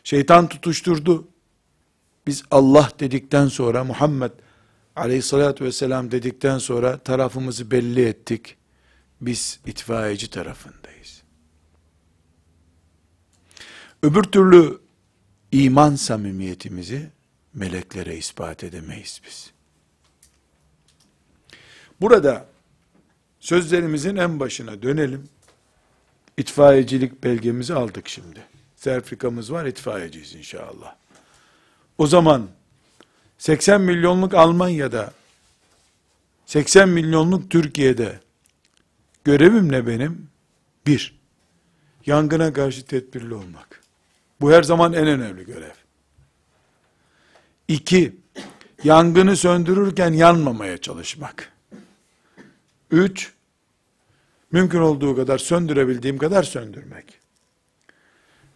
Şeytan 0.05 0.49
tutuşturdu. 0.49 1.29
Biz 2.27 2.45
Allah 2.51 2.91
dedikten 3.01 3.49
sonra 3.49 3.85
Muhammed 3.85 4.31
aleyhissalatü 4.97 5.65
vesselam 5.65 6.11
dedikten 6.11 6.59
sonra 6.59 6.99
tarafımızı 6.99 7.71
belli 7.71 8.05
ettik. 8.05 8.57
Biz 9.23 9.61
itfaiyeci 9.67 10.31
tarafındayız. 10.31 11.23
Öbür 14.03 14.23
türlü 14.23 14.81
iman 15.53 15.95
samimiyetimizi 15.95 17.11
meleklere 17.55 18.17
ispat 18.17 18.65
edemeyiz 18.65 19.21
biz. 19.27 19.51
Burada 22.01 22.47
sözlerimizin 23.41 24.17
en 24.17 24.41
başına 24.41 24.83
dönelim. 24.83 25.29
İtfaiyecilik 26.37 27.25
belgemizi 27.25 27.75
aldık 27.75 28.09
şimdi. 28.09 28.43
Sertifikamız 28.77 29.53
var, 29.53 29.67
itfaiyeciyiz 29.67 30.35
inşallah. 30.35 30.95
O 31.99 32.07
zaman 32.07 32.49
80 33.39 33.81
milyonluk 33.81 34.35
Almanya'da, 34.35 35.13
80 36.47 36.89
milyonluk 36.89 37.51
Türkiye'de 37.51 38.21
görevim 39.25 39.73
ne 39.73 39.87
benim? 39.87 40.29
Bir, 40.87 41.21
yangına 42.07 42.53
karşı 42.53 42.85
tedbirli 42.87 43.35
olmak. 43.35 43.83
Bu 44.41 44.53
her 44.53 44.63
zaman 44.63 44.93
en 44.93 45.07
önemli 45.07 45.47
görev. 45.47 45.75
İki, 47.69 48.17
yangını 48.85 49.37
söndürürken 49.37 50.13
yanmamaya 50.13 50.79
çalışmak. 50.79 51.53
Üç, 52.91 53.33
mümkün 54.53 54.81
olduğu 54.81 55.17
kadar 55.17 55.39
söndürebildiğim 55.39 56.19
kadar 56.19 56.43
söndürmek. 56.43 57.19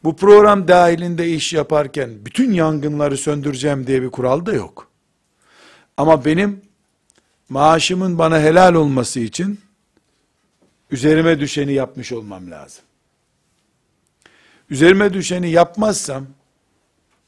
Bu 0.05 0.16
program 0.16 0.68
dahilinde 0.68 1.29
iş 1.29 1.52
yaparken 1.52 2.11
bütün 2.24 2.52
yangınları 2.52 3.16
söndüreceğim 3.16 3.87
diye 3.87 4.02
bir 4.02 4.11
kural 4.11 4.46
da 4.46 4.52
yok. 4.52 4.88
Ama 5.96 6.24
benim 6.24 6.61
maaşımın 7.48 8.18
bana 8.18 8.40
helal 8.40 8.74
olması 8.74 9.20
için 9.20 9.61
üzerime 10.90 11.40
düşeni 11.40 11.72
yapmış 11.72 12.12
olmam 12.12 12.51
lazım. 12.51 12.85
Üzerime 14.70 15.12
düşeni 15.12 15.51
yapmazsam 15.51 16.27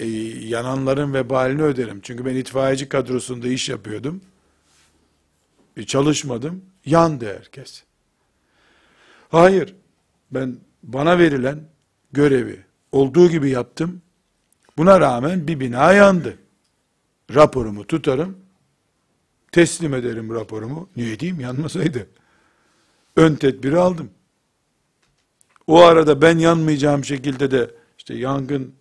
e, 0.00 0.06
yananların 0.06 1.14
vebalini 1.14 1.62
öderim. 1.62 2.00
Çünkü 2.02 2.24
ben 2.24 2.36
itfaiyeci 2.36 2.88
kadrosunda 2.88 3.48
iş 3.48 3.68
yapıyordum. 3.68 4.20
E, 5.76 5.86
çalışmadım. 5.86 6.64
Yandı 6.86 7.36
herkes. 7.38 7.82
Hayır. 9.28 9.74
Ben 10.30 10.56
bana 10.82 11.18
verilen 11.18 11.60
görevi 12.12 12.64
olduğu 12.92 13.30
gibi 13.30 13.50
yaptım. 13.50 14.02
Buna 14.76 15.00
rağmen 15.00 15.48
bir 15.48 15.60
bina 15.60 15.92
yandı. 15.92 16.38
Raporumu 17.34 17.86
tutarım. 17.86 18.38
Teslim 19.52 19.94
ederim 19.94 20.34
raporumu. 20.34 20.88
Niye 20.96 21.20
diyeyim 21.20 21.40
yanmasaydı. 21.40 22.06
Ön 23.18 23.34
tedbiri 23.34 23.78
aldım. 23.78 24.10
O 25.66 25.78
arada 25.80 26.22
ben 26.22 26.38
yanmayacağım 26.38 27.04
şekilde 27.04 27.50
de 27.50 27.70
işte 27.98 28.14
yangın 28.14 28.74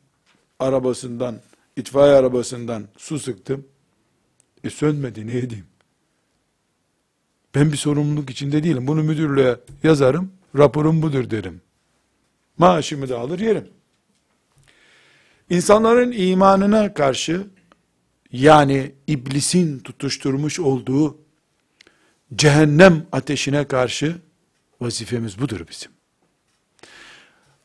arabasından, 0.59 1.39
itfaiye 1.75 2.15
arabasından 2.15 2.87
su 2.97 3.19
sıktım. 3.19 3.65
E 4.63 4.69
sönmedi 4.69 5.27
ne 5.27 5.37
edeyim? 5.37 5.65
Ben 7.55 7.71
bir 7.71 7.77
sorumluluk 7.77 8.29
içinde 8.29 8.63
değilim. 8.63 8.87
Bunu 8.87 9.03
müdürlüğe 9.03 9.57
yazarım. 9.83 10.31
Raporum 10.57 11.01
budur 11.01 11.29
derim. 11.29 11.61
Maaşımı 12.57 13.09
da 13.09 13.19
alır 13.19 13.39
yerim. 13.39 13.67
İnsanların 15.49 16.11
imanına 16.11 16.93
karşı 16.93 17.47
yani 18.31 18.91
iblisin 19.07 19.79
tutuşturmuş 19.79 20.59
olduğu 20.59 21.17
cehennem 22.35 23.07
ateşine 23.11 23.67
karşı 23.67 24.26
vazifemiz 24.81 25.39
budur 25.39 25.61
bizim. 25.69 25.91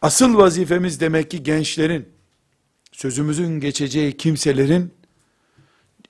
Asıl 0.03 0.37
vazifemiz 0.37 1.01
demek 1.01 1.31
ki 1.31 1.43
gençlerin, 1.43 2.09
sözümüzün 2.93 3.61
geçeceği 3.61 4.17
kimselerin, 4.17 4.95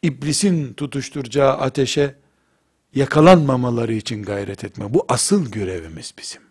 iblisin 0.03 0.75
tutuşturacağı 0.75 1.53
ateşe 1.53 2.15
yakalanmamaları 2.95 3.95
için 3.95 4.23
gayret 4.23 4.65
etme. 4.65 4.95
Bu 4.95 5.05
asıl 5.09 5.51
görevimiz 5.51 6.15
bizim. 6.19 6.43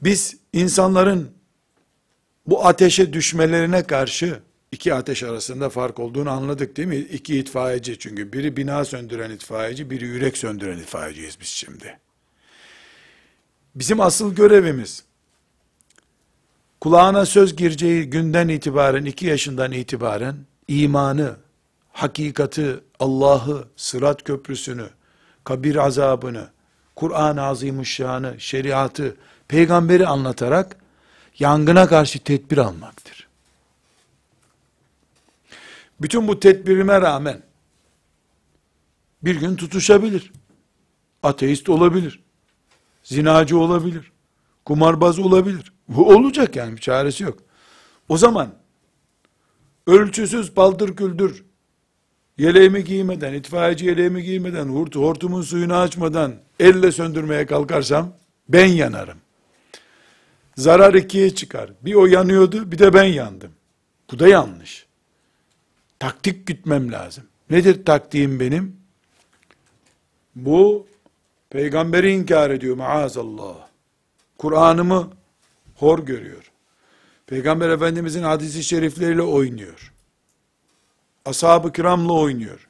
Biz 0.00 0.36
insanların 0.52 1.30
bu 2.46 2.66
ateşe 2.66 3.12
düşmelerine 3.12 3.82
karşı 3.82 4.40
iki 4.72 4.94
ateş 4.94 5.22
arasında 5.22 5.70
fark 5.70 5.98
olduğunu 5.98 6.30
anladık 6.30 6.76
değil 6.76 6.88
mi? 6.88 6.96
İki 6.96 7.38
itfaiyeci 7.38 7.98
çünkü 7.98 8.32
biri 8.32 8.56
bina 8.56 8.84
söndüren 8.84 9.30
itfaiyeci, 9.30 9.90
biri 9.90 10.04
yürek 10.04 10.36
söndüren 10.36 10.78
itfaiyeciyiz 10.78 11.40
biz 11.40 11.46
şimdi. 11.46 11.98
Bizim 13.74 14.00
asıl 14.00 14.34
görevimiz 14.34 15.04
kulağına 16.80 17.26
söz 17.26 17.56
gireceği 17.56 18.10
günden 18.10 18.48
itibaren, 18.48 19.04
iki 19.04 19.26
yaşından 19.26 19.72
itibaren 19.72 20.36
imanı, 20.68 21.36
hakikati, 21.92 22.80
Allah'ı, 23.00 23.68
sırat 23.76 24.24
köprüsünü, 24.24 24.88
kabir 25.44 25.76
azabını, 25.76 26.48
Kur'an-ı 26.96 27.42
Azimuşşan'ı, 27.42 28.40
şeriatı, 28.40 29.16
peygamberi 29.48 30.06
anlatarak 30.06 30.76
yangına 31.38 31.86
karşı 31.88 32.18
tedbir 32.18 32.58
almaktır. 32.58 33.28
Bütün 36.00 36.28
bu 36.28 36.40
tedbirime 36.40 37.00
rağmen 37.00 37.42
bir 39.22 39.36
gün 39.36 39.56
tutuşabilir. 39.56 40.32
Ateist 41.22 41.68
olabilir. 41.68 42.20
Zinacı 43.02 43.58
olabilir. 43.58 44.12
Kumarbaz 44.64 45.18
olabilir. 45.18 45.72
Bu 45.88 46.08
olacak 46.08 46.56
yani 46.56 46.76
bir 46.76 46.80
çaresi 46.80 47.24
yok. 47.24 47.38
O 48.08 48.16
zaman 48.16 48.54
ölçüsüz 49.86 50.54
paldır 50.54 50.96
küldür 50.96 51.44
yeleğimi 52.40 52.84
giymeden, 52.84 53.34
itfaiyeci 53.34 53.86
yeleğimi 53.86 54.22
giymeden, 54.22 54.68
hurt, 54.68 54.96
hortumun 54.96 55.42
suyunu 55.42 55.76
açmadan 55.76 56.34
elle 56.60 56.92
söndürmeye 56.92 57.46
kalkarsam 57.46 58.12
ben 58.48 58.66
yanarım. 58.66 59.18
Zarar 60.56 60.94
ikiye 60.94 61.34
çıkar. 61.34 61.70
Bir 61.82 61.94
o 61.94 62.06
yanıyordu, 62.06 62.72
bir 62.72 62.78
de 62.78 62.94
ben 62.94 63.04
yandım. 63.04 63.50
Bu 64.12 64.18
da 64.18 64.28
yanlış. 64.28 64.86
Taktik 65.98 66.46
gütmem 66.46 66.92
lazım. 66.92 67.24
Nedir 67.50 67.84
taktiğim 67.84 68.40
benim? 68.40 68.76
Bu 70.34 70.86
peygamberi 71.50 72.12
inkar 72.12 72.50
ediyor 72.50 72.76
maazallah. 72.76 73.54
Kur'an'ımı 74.38 75.10
hor 75.76 75.98
görüyor. 75.98 76.50
Peygamber 77.26 77.68
Efendimizin 77.68 78.22
hadisi 78.22 78.64
şerifleriyle 78.64 79.22
oynuyor. 79.22 79.92
Ashab-ı 81.24 81.72
kiramla 81.72 82.12
oynuyor. 82.12 82.68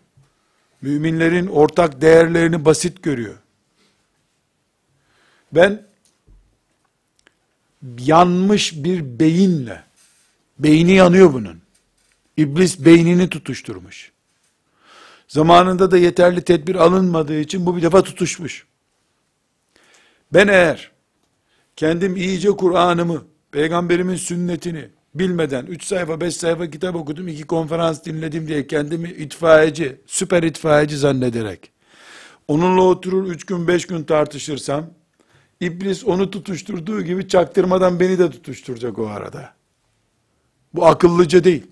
Müminlerin 0.82 1.46
ortak 1.46 2.00
değerlerini 2.00 2.64
basit 2.64 3.02
görüyor. 3.02 3.36
Ben 5.52 5.86
yanmış 7.98 8.84
bir 8.84 9.20
beyinle, 9.20 9.84
beyni 10.58 10.92
yanıyor 10.92 11.32
bunun. 11.32 11.60
İblis 12.36 12.84
beynini 12.84 13.28
tutuşturmuş. 13.28 14.12
Zamanında 15.28 15.90
da 15.90 15.98
yeterli 15.98 16.42
tedbir 16.42 16.74
alınmadığı 16.74 17.40
için 17.40 17.66
bu 17.66 17.76
bir 17.76 17.82
defa 17.82 18.02
tutuşmuş. 18.02 18.66
Ben 20.34 20.48
eğer 20.48 20.90
kendim 21.76 22.16
iyice 22.16 22.50
Kur'an'ımı, 22.50 23.24
peygamberimin 23.52 24.16
sünnetini 24.16 24.88
bilmeden 25.14 25.66
3 25.66 25.84
sayfa 25.84 26.20
5 26.20 26.36
sayfa 26.36 26.70
kitap 26.70 26.94
okudum, 26.94 27.28
iki 27.28 27.46
konferans 27.46 28.04
dinledim 28.04 28.48
diye 28.48 28.66
kendimi 28.66 29.08
itfaiyeci, 29.08 30.00
süper 30.06 30.42
itfaiyeci 30.42 30.96
zannederek 30.96 31.72
onunla 32.48 32.82
oturur 32.82 33.26
3 33.26 33.46
gün 33.46 33.68
5 33.68 33.86
gün 33.86 34.04
tartışırsam 34.04 34.86
İblis 35.60 36.04
onu 36.04 36.30
tutuşturduğu 36.30 37.02
gibi 37.02 37.28
çaktırmadan 37.28 38.00
beni 38.00 38.18
de 38.18 38.30
tutuşturacak 38.30 38.98
o 38.98 39.06
arada. 39.06 39.54
Bu 40.74 40.86
akıllıca 40.86 41.44
değil. 41.44 41.66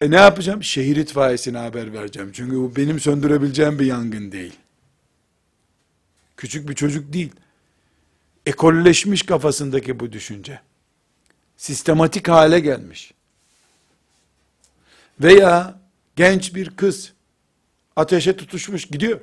E 0.00 0.10
ne 0.10 0.16
yapacağım? 0.16 0.62
Şehir 0.62 0.96
itfaiyesine 0.96 1.58
haber 1.58 1.92
vereceğim. 1.92 2.30
Çünkü 2.32 2.56
bu 2.56 2.76
benim 2.76 3.00
söndürebileceğim 3.00 3.78
bir 3.78 3.86
yangın 3.86 4.32
değil. 4.32 4.61
Küçük 6.42 6.68
bir 6.68 6.74
çocuk 6.74 7.12
değil. 7.12 7.32
Ekolleşmiş 8.46 9.22
kafasındaki 9.22 10.00
bu 10.00 10.12
düşünce. 10.12 10.60
Sistematik 11.56 12.28
hale 12.28 12.60
gelmiş. 12.60 13.14
Veya 15.20 15.80
genç 16.16 16.54
bir 16.54 16.70
kız 16.70 17.12
ateşe 17.96 18.36
tutuşmuş 18.36 18.86
gidiyor. 18.86 19.20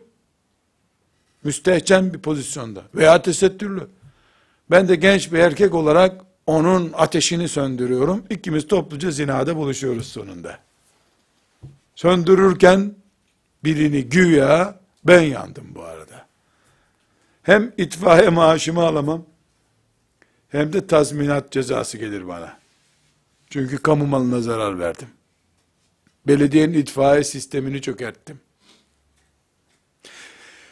Müstehcen 1.44 2.14
bir 2.14 2.20
pozisyonda 2.20 2.84
veya 2.96 3.22
tesettürlü. 3.22 3.88
Ben 4.72 4.88
de 4.88 4.96
genç 4.96 5.32
bir 5.32 5.40
erkek 5.40 5.74
olarak 5.74 6.22
onun 6.48 6.94
ateşini 6.94 7.48
söndürüyorum. 7.48 8.26
İkimiz 8.30 8.68
topluca 8.68 9.12
zinada 9.12 9.56
buluşuyoruz 9.56 10.08
sonunda. 10.08 10.60
Söndürürken 11.96 12.96
birini 13.64 14.04
güya 14.04 14.80
ben 15.04 15.22
yandım 15.22 15.76
bu. 15.76 15.89
Hem 17.44 17.74
itfaiye 17.78 18.30
maaşımı 18.30 18.84
alamam, 18.84 19.26
hem 20.50 20.74
de 20.74 20.88
tazminat 20.88 21.52
cezası 21.52 21.98
gelir 21.98 22.28
bana. 22.28 22.60
Çünkü 23.50 23.78
kamu 23.78 24.08
malına 24.08 24.42
zarar 24.42 24.80
verdim. 24.80 25.08
Belediyenin 26.28 26.74
itfaiye 26.74 27.24
sistemini 27.24 27.82
çökerttim. 27.82 28.40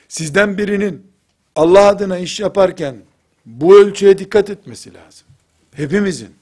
Sizden 0.08 0.58
birinin 0.58 1.12
Allah 1.56 1.88
adına 1.88 2.17
iş 2.17 2.39
yaparken 2.39 2.97
bu 3.45 3.80
ölçüye 3.80 4.17
dikkat 4.17 4.49
etmesi 4.49 4.93
lazım. 4.93 5.27
Hepimizin. 5.73 6.36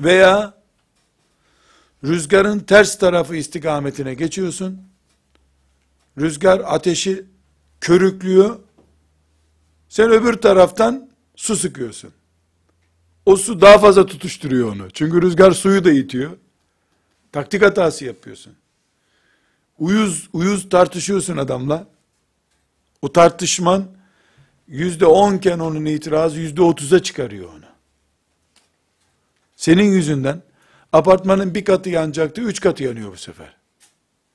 Veya 0.00 0.54
rüzgarın 2.04 2.58
ters 2.58 2.98
tarafı 2.98 3.36
istikametine 3.36 4.14
geçiyorsun. 4.14 4.82
Rüzgar 6.18 6.62
ateşi 6.64 7.24
körüklüyor. 7.86 8.58
Sen 9.88 10.10
öbür 10.10 10.32
taraftan 10.32 11.10
su 11.36 11.56
sıkıyorsun. 11.56 12.10
O 13.26 13.36
su 13.36 13.60
daha 13.60 13.78
fazla 13.78 14.06
tutuşturuyor 14.06 14.72
onu. 14.72 14.90
Çünkü 14.90 15.22
rüzgar 15.22 15.52
suyu 15.52 15.84
da 15.84 15.92
itiyor. 15.92 16.30
Taktik 17.32 17.62
hatası 17.62 18.04
yapıyorsun. 18.04 18.52
Uyuz, 19.78 20.28
uyuz 20.32 20.68
tartışıyorsun 20.68 21.36
adamla. 21.36 21.86
O 23.02 23.12
tartışman 23.12 23.86
yüzde 24.68 25.06
onken 25.06 25.58
onun 25.58 25.84
itirazı 25.84 26.40
yüzde 26.40 26.62
otuza 26.62 27.02
çıkarıyor 27.02 27.48
onu. 27.48 27.66
Senin 29.56 29.92
yüzünden 29.92 30.42
apartmanın 30.92 31.54
bir 31.54 31.64
katı 31.64 31.90
yanacaktı, 31.90 32.40
üç 32.40 32.60
katı 32.60 32.84
yanıyor 32.84 33.12
bu 33.12 33.16
sefer. 33.16 33.56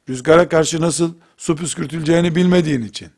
Rüzgara 0.10 0.50
karşı 0.50 0.82
nasıl 0.82 1.14
su 1.38 1.56
püskürtüleceğini 1.56 2.36
bilmediğin 2.36 2.82
için. 2.82 3.12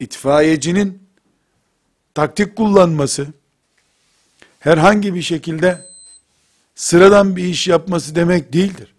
İtfaiyecinin 0.00 1.02
taktik 2.14 2.56
kullanması, 2.56 3.26
herhangi 4.60 5.14
bir 5.14 5.22
şekilde 5.22 5.86
sıradan 6.74 7.36
bir 7.36 7.44
iş 7.44 7.68
yapması 7.68 8.14
demek 8.14 8.52
değildir. 8.52 8.94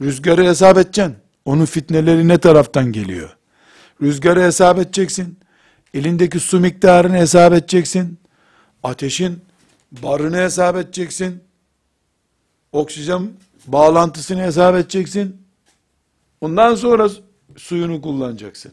Rüzgarı 0.00 0.44
hesap 0.44 0.78
edeceksin. 0.78 1.16
Onun 1.44 1.64
fitneleri 1.64 2.28
ne 2.28 2.38
taraftan 2.38 2.92
geliyor? 2.92 3.36
Rüzgarı 4.02 4.42
hesap 4.42 4.78
edeceksin. 4.78 5.38
Elindeki 5.94 6.40
su 6.40 6.60
miktarını 6.60 7.16
hesap 7.16 7.52
edeceksin. 7.52 8.18
Ateşin 8.82 9.40
barını 9.92 10.36
hesap 10.36 10.76
edeceksin. 10.76 11.42
Oksijen 12.72 13.30
bağlantısını 13.66 14.42
hesap 14.42 14.74
edeceksin. 14.74 15.36
Ondan 16.40 16.74
sonra 16.74 17.10
suyunu 17.56 18.02
kullanacaksın. 18.02 18.72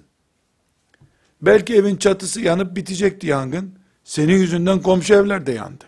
Belki 1.41 1.75
evin 1.75 1.95
çatısı 1.95 2.41
yanıp 2.41 2.75
bitecekti 2.75 3.27
yangın. 3.27 3.79
Senin 4.03 4.37
yüzünden 4.37 4.81
komşu 4.81 5.13
evler 5.13 5.45
de 5.45 5.51
yandı. 5.51 5.85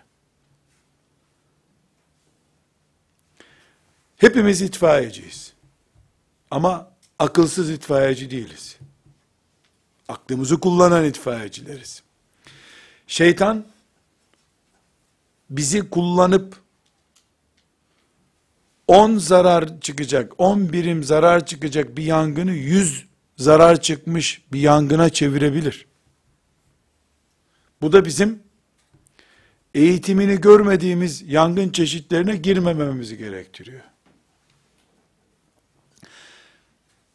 Hepimiz 4.17 4.61
itfaiyeciyiz. 4.61 5.53
Ama 6.51 6.91
akılsız 7.19 7.69
itfaiyeci 7.69 8.31
değiliz. 8.31 8.77
Aklımızı 10.07 10.59
kullanan 10.59 11.05
itfaiyecileriz. 11.05 12.03
Şeytan 13.07 13.65
bizi 15.49 15.89
kullanıp 15.89 16.61
10 18.87 19.17
zarar 19.17 19.79
çıkacak, 19.81 20.33
10 20.37 20.73
birim 20.73 21.03
zarar 21.03 21.45
çıkacak 21.45 21.97
bir 21.97 22.03
yangını 22.03 22.51
100 22.51 23.06
zarar 23.37 23.81
çıkmış 23.81 24.41
bir 24.53 24.59
yangına 24.59 25.09
çevirebilir. 25.09 25.85
Bu 27.81 27.91
da 27.91 28.05
bizim 28.05 28.39
eğitimini 29.73 30.41
görmediğimiz 30.41 31.21
yangın 31.21 31.69
çeşitlerine 31.69 32.35
girmememizi 32.35 33.17
gerektiriyor. 33.17 33.81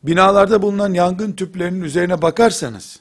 Binalarda 0.03 0.63
bulunan 0.63 0.95
yangın 0.95 1.33
tüplerinin 1.33 1.85
üzerine 1.85 2.23
bakarsanız, 2.23 3.01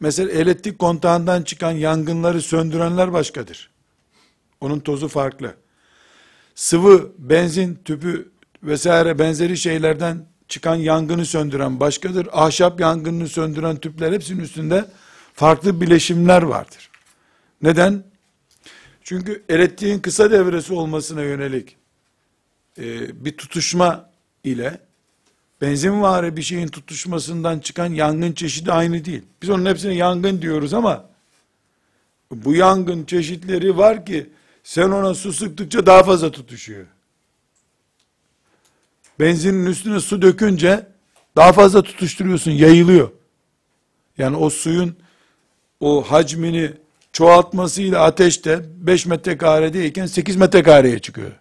mesela 0.00 0.32
elektrik 0.32 0.78
kontağından 0.78 1.42
çıkan 1.42 1.72
yangınları 1.72 2.42
söndürenler 2.42 3.12
başkadır. 3.12 3.70
Onun 4.60 4.80
tozu 4.80 5.08
farklı. 5.08 5.54
Sıvı, 6.54 7.12
benzin 7.18 7.74
tüpü 7.84 8.32
vesaire 8.62 9.18
benzeri 9.18 9.56
şeylerden 9.56 10.26
çıkan 10.52 10.74
yangını 10.74 11.26
söndüren 11.26 11.80
başkadır. 11.80 12.28
Ahşap 12.32 12.80
yangını 12.80 13.28
söndüren 13.28 13.76
tüpler 13.76 14.12
hepsinin 14.12 14.40
üstünde 14.40 14.84
farklı 15.34 15.80
bileşimler 15.80 16.42
vardır. 16.42 16.90
Neden? 17.62 18.04
Çünkü 19.02 19.42
elektriğin 19.48 19.98
kısa 19.98 20.30
devresi 20.30 20.72
olmasına 20.72 21.22
yönelik 21.22 21.76
e, 22.78 22.84
bir 23.24 23.36
tutuşma 23.36 24.10
ile 24.44 24.78
benzin 25.60 26.02
var 26.02 26.36
bir 26.36 26.42
şeyin 26.42 26.68
tutuşmasından 26.68 27.58
çıkan 27.58 27.92
yangın 27.92 28.32
çeşidi 28.32 28.72
aynı 28.72 29.04
değil. 29.04 29.22
Biz 29.42 29.50
onun 29.50 29.66
hepsine 29.66 29.94
yangın 29.94 30.42
diyoruz 30.42 30.74
ama 30.74 31.08
bu 32.30 32.54
yangın 32.54 33.04
çeşitleri 33.04 33.76
var 33.76 34.06
ki 34.06 34.30
sen 34.64 34.90
ona 34.90 35.14
su 35.14 35.32
sıktıkça 35.32 35.86
daha 35.86 36.02
fazla 36.02 36.30
tutuşuyor. 36.30 36.86
Benzinin 39.22 39.66
üstüne 39.66 40.00
su 40.00 40.22
dökünce 40.22 40.86
daha 41.36 41.52
fazla 41.52 41.82
tutuşturuyorsun, 41.82 42.50
yayılıyor. 42.50 43.10
Yani 44.18 44.36
o 44.36 44.50
suyun 44.50 44.96
o 45.80 46.02
hacmini 46.02 46.72
çoğaltmasıyla 47.12 48.04
ateşte 48.04 48.60
5 48.76 49.06
metrekareyken 49.06 50.06
8 50.06 50.36
metrekareye 50.36 50.98
çıkıyor. 50.98 51.32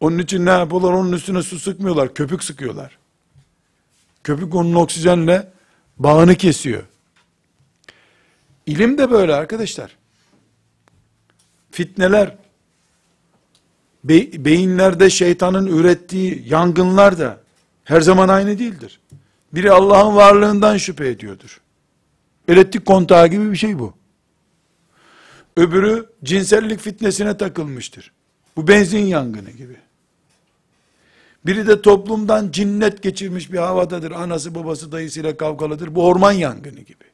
Onun 0.00 0.18
için 0.18 0.46
ne 0.46 0.50
yapıyorlar? 0.50 0.92
Onun 0.92 1.12
üstüne 1.12 1.42
su 1.42 1.58
sıkmıyorlar, 1.58 2.14
köpük 2.14 2.44
sıkıyorlar. 2.44 2.98
Köpük 4.24 4.54
onun 4.54 4.74
oksijenle 4.74 5.52
bağını 5.98 6.34
kesiyor. 6.34 6.82
İlim 8.66 8.98
de 8.98 9.10
böyle 9.10 9.34
arkadaşlar. 9.34 9.96
Fitneler, 11.70 12.36
be- 14.04 14.44
beyinlerde 14.44 15.10
şeytanın 15.10 15.66
ürettiği 15.66 16.44
yangınlar 16.48 17.18
da 17.18 17.40
her 17.84 18.00
zaman 18.00 18.28
aynı 18.28 18.58
değildir. 18.58 19.00
Biri 19.52 19.72
Allah'ın 19.72 20.16
varlığından 20.16 20.76
şüphe 20.76 21.08
ediyordur. 21.08 21.60
Elektrik 22.48 22.86
kontağı 22.86 23.26
gibi 23.28 23.52
bir 23.52 23.56
şey 23.56 23.78
bu. 23.78 23.94
Öbürü 25.56 26.06
cinsellik 26.24 26.80
fitnesine 26.80 27.36
takılmıştır. 27.36 28.12
Bu 28.56 28.68
benzin 28.68 29.06
yangını 29.06 29.50
gibi. 29.50 29.76
Biri 31.46 31.66
de 31.66 31.82
toplumdan 31.82 32.50
cinnet 32.50 33.02
geçirmiş 33.02 33.52
bir 33.52 33.58
havadadır. 33.58 34.10
Anası 34.10 34.54
babası 34.54 34.92
dayısıyla 34.92 35.36
kavgalıdır. 35.36 35.94
Bu 35.94 36.06
orman 36.06 36.32
yangını 36.32 36.80
gibi. 36.80 37.04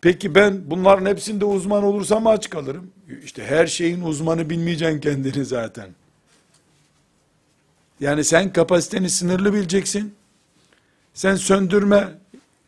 Peki 0.00 0.34
ben 0.34 0.70
bunların 0.70 1.06
hepsinde 1.06 1.44
uzman 1.44 1.84
olursam 1.84 2.26
aç 2.26 2.50
kalırım. 2.50 2.90
İşte 3.24 3.46
her 3.46 3.66
şeyin 3.66 4.02
uzmanı 4.02 4.50
bilmeyeceksin 4.50 5.00
kendini 5.00 5.44
zaten. 5.44 5.88
Yani 8.00 8.24
sen 8.24 8.52
kapasiteni 8.52 9.10
sınırlı 9.10 9.52
bileceksin. 9.54 10.14
Sen 11.14 11.34
söndürme 11.34 12.08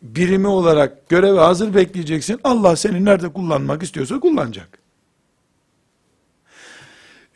birimi 0.02 0.46
olarak 0.46 1.08
göreve 1.08 1.38
hazır 1.38 1.74
bekleyeceksin. 1.74 2.40
Allah 2.44 2.76
seni 2.76 3.04
nerede 3.04 3.32
kullanmak 3.32 3.82
istiyorsa 3.82 4.20
kullanacak. 4.20 4.78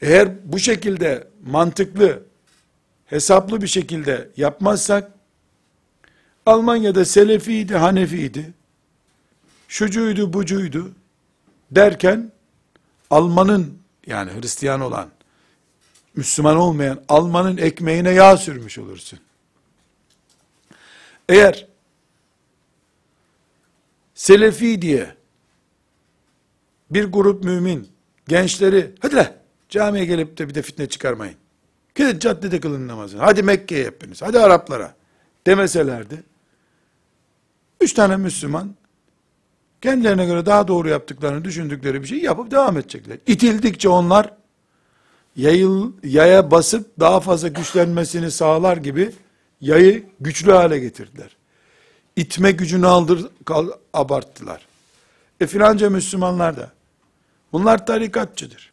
Eğer 0.02 0.52
bu 0.52 0.58
şekilde 0.58 1.28
mantıklı, 1.46 2.22
hesaplı 3.06 3.62
bir 3.62 3.66
şekilde 3.66 4.28
yapmazsak, 4.36 5.12
Almanya'da 6.46 7.04
Selefiydi, 7.04 7.76
Hanefiydi, 7.76 8.52
şucuydu, 9.68 10.32
bucuydu 10.32 10.92
derken, 11.70 12.32
Almanın, 13.10 13.78
yani 14.06 14.30
Hristiyan 14.40 14.80
olan, 14.80 15.10
Müslüman 16.16 16.56
olmayan 16.56 17.04
Almanın 17.08 17.56
ekmeğine 17.56 18.10
yağ 18.10 18.36
sürmüş 18.36 18.78
olursun. 18.78 19.18
Eğer 21.28 21.66
Selefi 24.14 24.82
diye 24.82 25.14
bir 26.90 27.04
grup 27.04 27.44
mümin 27.44 27.88
gençleri 28.28 28.92
hadi 29.00 29.16
la 29.16 29.34
camiye 29.68 30.04
gelip 30.04 30.38
de 30.38 30.48
bir 30.48 30.54
de 30.54 30.62
fitne 30.62 30.88
çıkarmayın. 30.88 31.36
Gidin 31.94 32.18
caddede 32.18 32.60
kılın 32.60 32.88
namazını. 32.88 33.20
Hadi 33.20 33.42
Mekke'ye 33.42 33.86
hepiniz. 33.86 34.22
Hadi 34.22 34.38
Araplara. 34.38 34.94
Demeselerdi. 35.46 36.22
Üç 37.80 37.92
tane 37.92 38.16
Müslüman 38.16 38.74
kendilerine 39.84 40.26
göre 40.26 40.46
daha 40.46 40.68
doğru 40.68 40.88
yaptıklarını 40.88 41.44
düşündükleri 41.44 42.02
bir 42.02 42.06
şey 42.06 42.18
yapıp 42.18 42.50
devam 42.50 42.78
edecekler. 42.78 43.18
İtildikçe 43.26 43.88
onlar 43.88 44.34
yayıl, 45.36 45.92
yaya 46.04 46.50
basıp 46.50 47.00
daha 47.00 47.20
fazla 47.20 47.48
güçlenmesini 47.48 48.30
sağlar 48.30 48.76
gibi 48.76 49.10
yayı 49.60 50.06
güçlü 50.20 50.52
hale 50.52 50.78
getirdiler. 50.78 51.36
İtme 52.16 52.52
gücünü 52.52 52.86
aldır, 52.86 53.26
kal, 53.44 53.68
abarttılar. 53.94 54.66
E 55.40 55.46
filanca 55.46 55.90
Müslümanlar 55.90 56.56
da. 56.56 56.72
Bunlar 57.52 57.86
tarikatçıdır. 57.86 58.72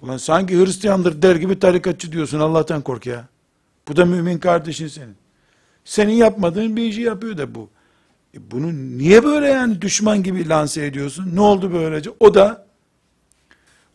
Ulan 0.00 0.16
sanki 0.16 0.58
Hristiyandır 0.58 1.22
der 1.22 1.36
gibi 1.36 1.58
tarikatçı 1.58 2.12
diyorsun 2.12 2.40
Allah'tan 2.40 2.82
kork 2.82 3.06
ya. 3.06 3.28
Bu 3.88 3.96
da 3.96 4.04
mümin 4.04 4.38
kardeşin 4.38 4.88
senin. 4.88 5.16
Senin 5.84 6.12
yapmadığın 6.12 6.76
bir 6.76 6.82
işi 6.82 7.00
yapıyor 7.00 7.38
da 7.38 7.54
bu. 7.54 7.68
E 8.34 8.50
bunu 8.50 8.98
niye 8.98 9.24
böyle 9.24 9.46
yani 9.46 9.82
düşman 9.82 10.22
gibi 10.22 10.48
lanse 10.48 10.86
ediyorsun? 10.86 11.30
Ne 11.34 11.40
oldu 11.40 11.72
böylece? 11.72 12.10
O 12.20 12.34
da 12.34 12.66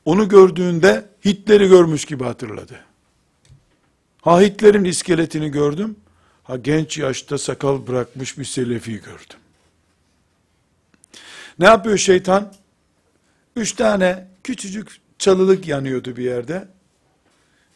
onu 0.06 0.30
gördüğünde 0.30 1.06
Hitler'i 1.26 1.70
görmüş 1.70 2.06
gibi 2.06 2.24
hatırladı. 2.24 2.80
Ha 4.22 4.42
Hitler'in 4.42 4.84
iskeletini 4.84 5.52
gördüm. 5.52 5.96
Ha 6.44 6.58
genç 6.58 6.98
yaşta 6.98 7.38
sakal 7.38 7.88
bırakmış 7.88 8.38
bir 8.38 8.46
selefi 8.46 8.92
gördüm. 8.92 9.40
Ne 11.60 11.66
yapıyor 11.66 11.98
şeytan? 11.98 12.54
Üç 13.56 13.74
tane 13.74 14.28
küçücük 14.44 14.98
çalılık 15.20 15.68
yanıyordu 15.68 16.18
bir 16.18 16.24
yerde. 16.24 16.68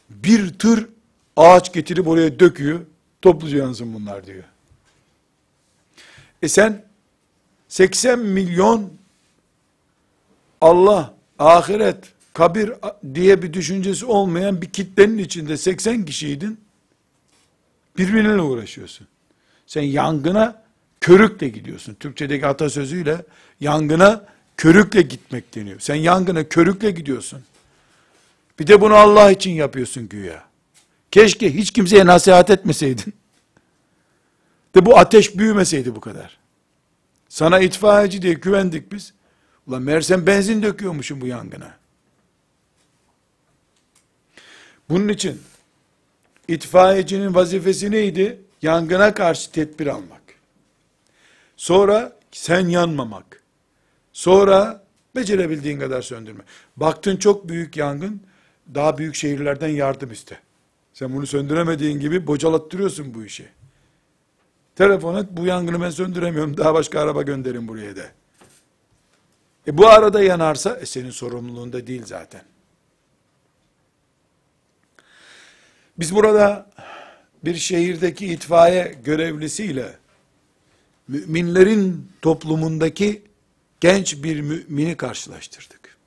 Bir 0.09 0.53
tır 0.53 0.89
ağaç 1.35 1.73
getirip 1.73 2.07
oraya 2.07 2.39
döküyor. 2.39 2.79
Topluca 3.21 3.57
yansın 3.57 3.93
bunlar 3.93 4.25
diyor. 4.25 4.43
E 6.43 6.47
sen 6.47 6.83
80 7.67 8.19
milyon 8.19 8.93
Allah, 10.61 11.13
ahiret, 11.39 11.97
kabir 12.33 12.71
diye 13.15 13.41
bir 13.41 13.53
düşüncesi 13.53 14.05
olmayan 14.05 14.61
bir 14.61 14.69
kitlenin 14.69 15.17
içinde 15.17 15.57
80 15.57 16.05
kişiydin. 16.05 16.59
Birbirine 17.97 18.41
uğraşıyorsun. 18.41 19.07
Sen 19.67 19.81
yangına 19.81 20.63
körükle 21.01 21.49
gidiyorsun. 21.49 21.93
Türkçedeki 21.93 22.47
atasözüyle 22.47 23.25
yangına 23.59 24.25
körükle 24.57 25.01
gitmek 25.01 25.55
deniyor. 25.55 25.79
Sen 25.79 25.95
yangına 25.95 26.49
körükle 26.49 26.91
gidiyorsun. 26.91 27.39
Bir 28.59 28.67
de 28.67 28.81
bunu 28.81 28.95
Allah 28.95 29.31
için 29.31 29.51
yapıyorsun 29.51 30.09
güya. 30.09 30.43
Keşke 31.11 31.55
hiç 31.55 31.71
kimseye 31.71 32.05
nasihat 32.05 32.49
etmeseydin. 32.49 33.13
De 34.75 34.85
bu 34.85 34.97
ateş 34.97 35.37
büyümeseydi 35.37 35.95
bu 35.95 36.01
kadar. 36.01 36.37
Sana 37.29 37.59
itfaiyeci 37.59 38.21
diye 38.21 38.33
güvendik 38.33 38.91
biz. 38.91 39.13
Ulan 39.67 39.81
meğersem 39.81 40.27
benzin 40.27 40.63
döküyormuşum 40.63 41.21
bu 41.21 41.27
yangına. 41.27 41.77
Bunun 44.89 45.07
için 45.07 45.41
itfaiyecinin 46.47 47.35
vazifesi 47.35 47.91
neydi? 47.91 48.41
Yangına 48.61 49.13
karşı 49.13 49.51
tedbir 49.51 49.87
almak. 49.87 50.21
Sonra 51.57 52.19
sen 52.31 52.67
yanmamak. 52.67 53.43
Sonra 54.13 54.83
becerebildiğin 55.15 55.79
kadar 55.79 56.01
söndürme. 56.01 56.43
Baktın 56.77 57.17
çok 57.17 57.49
büyük 57.49 57.77
yangın, 57.77 58.21
daha 58.75 58.97
büyük 58.97 59.15
şehirlerden 59.15 59.67
yardım 59.67 60.11
iste. 60.11 60.39
Sen 60.93 61.13
bunu 61.13 61.27
söndüremediğin 61.27 61.99
gibi 61.99 62.27
bocalattırıyorsun 62.27 63.13
bu 63.13 63.25
işi. 63.25 63.49
Telefon 64.75 65.15
et, 65.15 65.27
bu 65.31 65.45
yangını 65.45 65.81
ben 65.81 65.89
söndüremiyorum, 65.89 66.57
daha 66.57 66.73
başka 66.73 66.99
araba 66.99 67.21
gönderin 67.21 67.67
buraya 67.67 67.95
de. 67.95 68.11
E 69.67 69.77
bu 69.77 69.87
arada 69.87 70.23
yanarsa, 70.23 70.77
e 70.77 70.85
senin 70.85 71.11
sorumluluğunda 71.11 71.87
değil 71.87 72.05
zaten. 72.05 72.41
Biz 75.99 76.15
burada 76.15 76.69
bir 77.45 77.55
şehirdeki 77.55 78.25
itfaiye 78.27 78.95
görevlisiyle 79.03 79.97
müminlerin 81.07 82.11
toplumundaki 82.21 83.21
genç 83.79 84.23
bir 84.23 84.41
mümini 84.41 84.97
karşılaştırdık. 84.97 85.97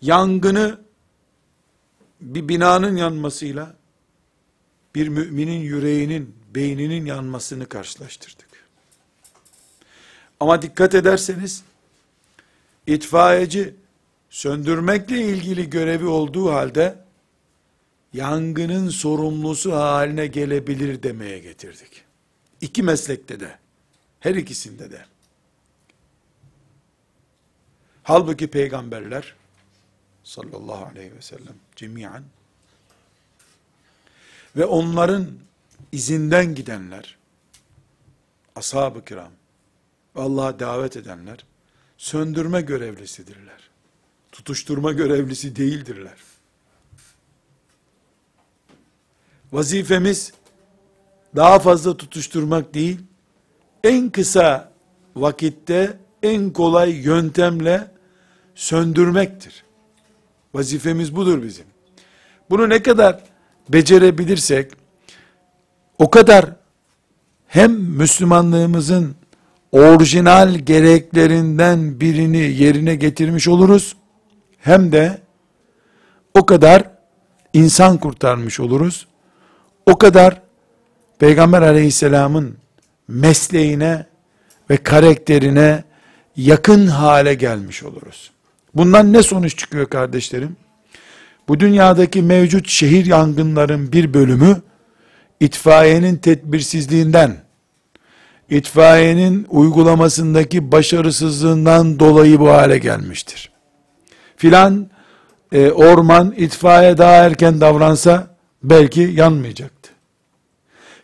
Yangını 0.00 0.80
bir 2.20 2.48
binanın 2.48 2.96
yanmasıyla 2.96 3.81
bir 4.94 5.08
müminin 5.08 5.60
yüreğinin, 5.60 6.34
beyninin 6.54 7.06
yanmasını 7.06 7.68
karşılaştırdık. 7.68 8.48
Ama 10.40 10.62
dikkat 10.62 10.94
ederseniz 10.94 11.64
itfaiyeci 12.86 13.74
söndürmekle 14.30 15.20
ilgili 15.20 15.70
görevi 15.70 16.06
olduğu 16.06 16.52
halde 16.52 16.98
yangının 18.12 18.88
sorumlusu 18.88 19.72
haline 19.72 20.26
gelebilir 20.26 21.02
demeye 21.02 21.38
getirdik. 21.38 22.04
İki 22.60 22.82
meslekte 22.82 23.40
de. 23.40 23.58
Her 24.20 24.34
ikisinde 24.34 24.90
de. 24.90 25.04
Halbuki 28.02 28.46
peygamberler 28.46 29.34
sallallahu 30.24 30.84
aleyhi 30.84 31.16
ve 31.16 31.22
sellem 31.22 31.54
cemiyen 31.76 32.22
ve 34.56 34.64
onların 34.64 35.26
izinden 35.92 36.54
gidenler 36.54 37.16
ashab-ı 38.56 39.04
kiram 39.04 39.32
Allah'a 40.14 40.60
davet 40.60 40.96
edenler 40.96 41.38
söndürme 41.98 42.60
görevlisidirler. 42.60 43.70
Tutuşturma 44.32 44.92
görevlisi 44.92 45.56
değildirler. 45.56 46.18
Vazifemiz 49.52 50.32
daha 51.36 51.58
fazla 51.58 51.96
tutuşturmak 51.96 52.74
değil, 52.74 53.00
en 53.84 54.10
kısa 54.10 54.72
vakitte 55.16 55.98
en 56.22 56.50
kolay 56.52 56.90
yöntemle 56.90 57.90
söndürmektir. 58.54 59.64
Vazifemiz 60.54 61.16
budur 61.16 61.42
bizim. 61.42 61.66
Bunu 62.50 62.68
ne 62.68 62.82
kadar 62.82 63.22
becerebilirsek 63.68 64.72
o 65.98 66.10
kadar 66.10 66.46
hem 67.46 67.72
Müslümanlığımızın 67.72 69.14
orijinal 69.72 70.54
gereklerinden 70.54 72.00
birini 72.00 72.38
yerine 72.38 72.94
getirmiş 72.94 73.48
oluruz 73.48 73.96
hem 74.58 74.92
de 74.92 75.18
o 76.34 76.46
kadar 76.46 76.90
insan 77.52 77.98
kurtarmış 77.98 78.60
oluruz. 78.60 79.06
O 79.86 79.98
kadar 79.98 80.42
Peygamber 81.18 81.62
aleyhisselamın 81.62 82.56
mesleğine 83.08 84.06
ve 84.70 84.76
karakterine 84.76 85.84
yakın 86.36 86.86
hale 86.86 87.34
gelmiş 87.34 87.82
oluruz. 87.82 88.30
Bundan 88.74 89.12
ne 89.12 89.22
sonuç 89.22 89.58
çıkıyor 89.58 89.86
kardeşlerim? 89.86 90.56
Bu 91.52 91.60
dünyadaki 91.60 92.22
mevcut 92.22 92.68
şehir 92.68 93.06
yangınların 93.06 93.92
bir 93.92 94.14
bölümü 94.14 94.62
itfaiyenin 95.40 96.16
tedbirsizliğinden, 96.16 97.36
itfaiyenin 98.50 99.46
uygulamasındaki 99.50 100.72
başarısızlığından 100.72 102.00
dolayı 102.00 102.40
bu 102.40 102.50
hale 102.50 102.78
gelmiştir. 102.78 103.50
Filan 104.36 104.90
e, 105.52 105.70
orman 105.70 106.34
itfaiye 106.36 106.98
daha 106.98 107.12
erken 107.12 107.60
davransa 107.60 108.36
belki 108.62 109.00
yanmayacaktı. 109.00 109.90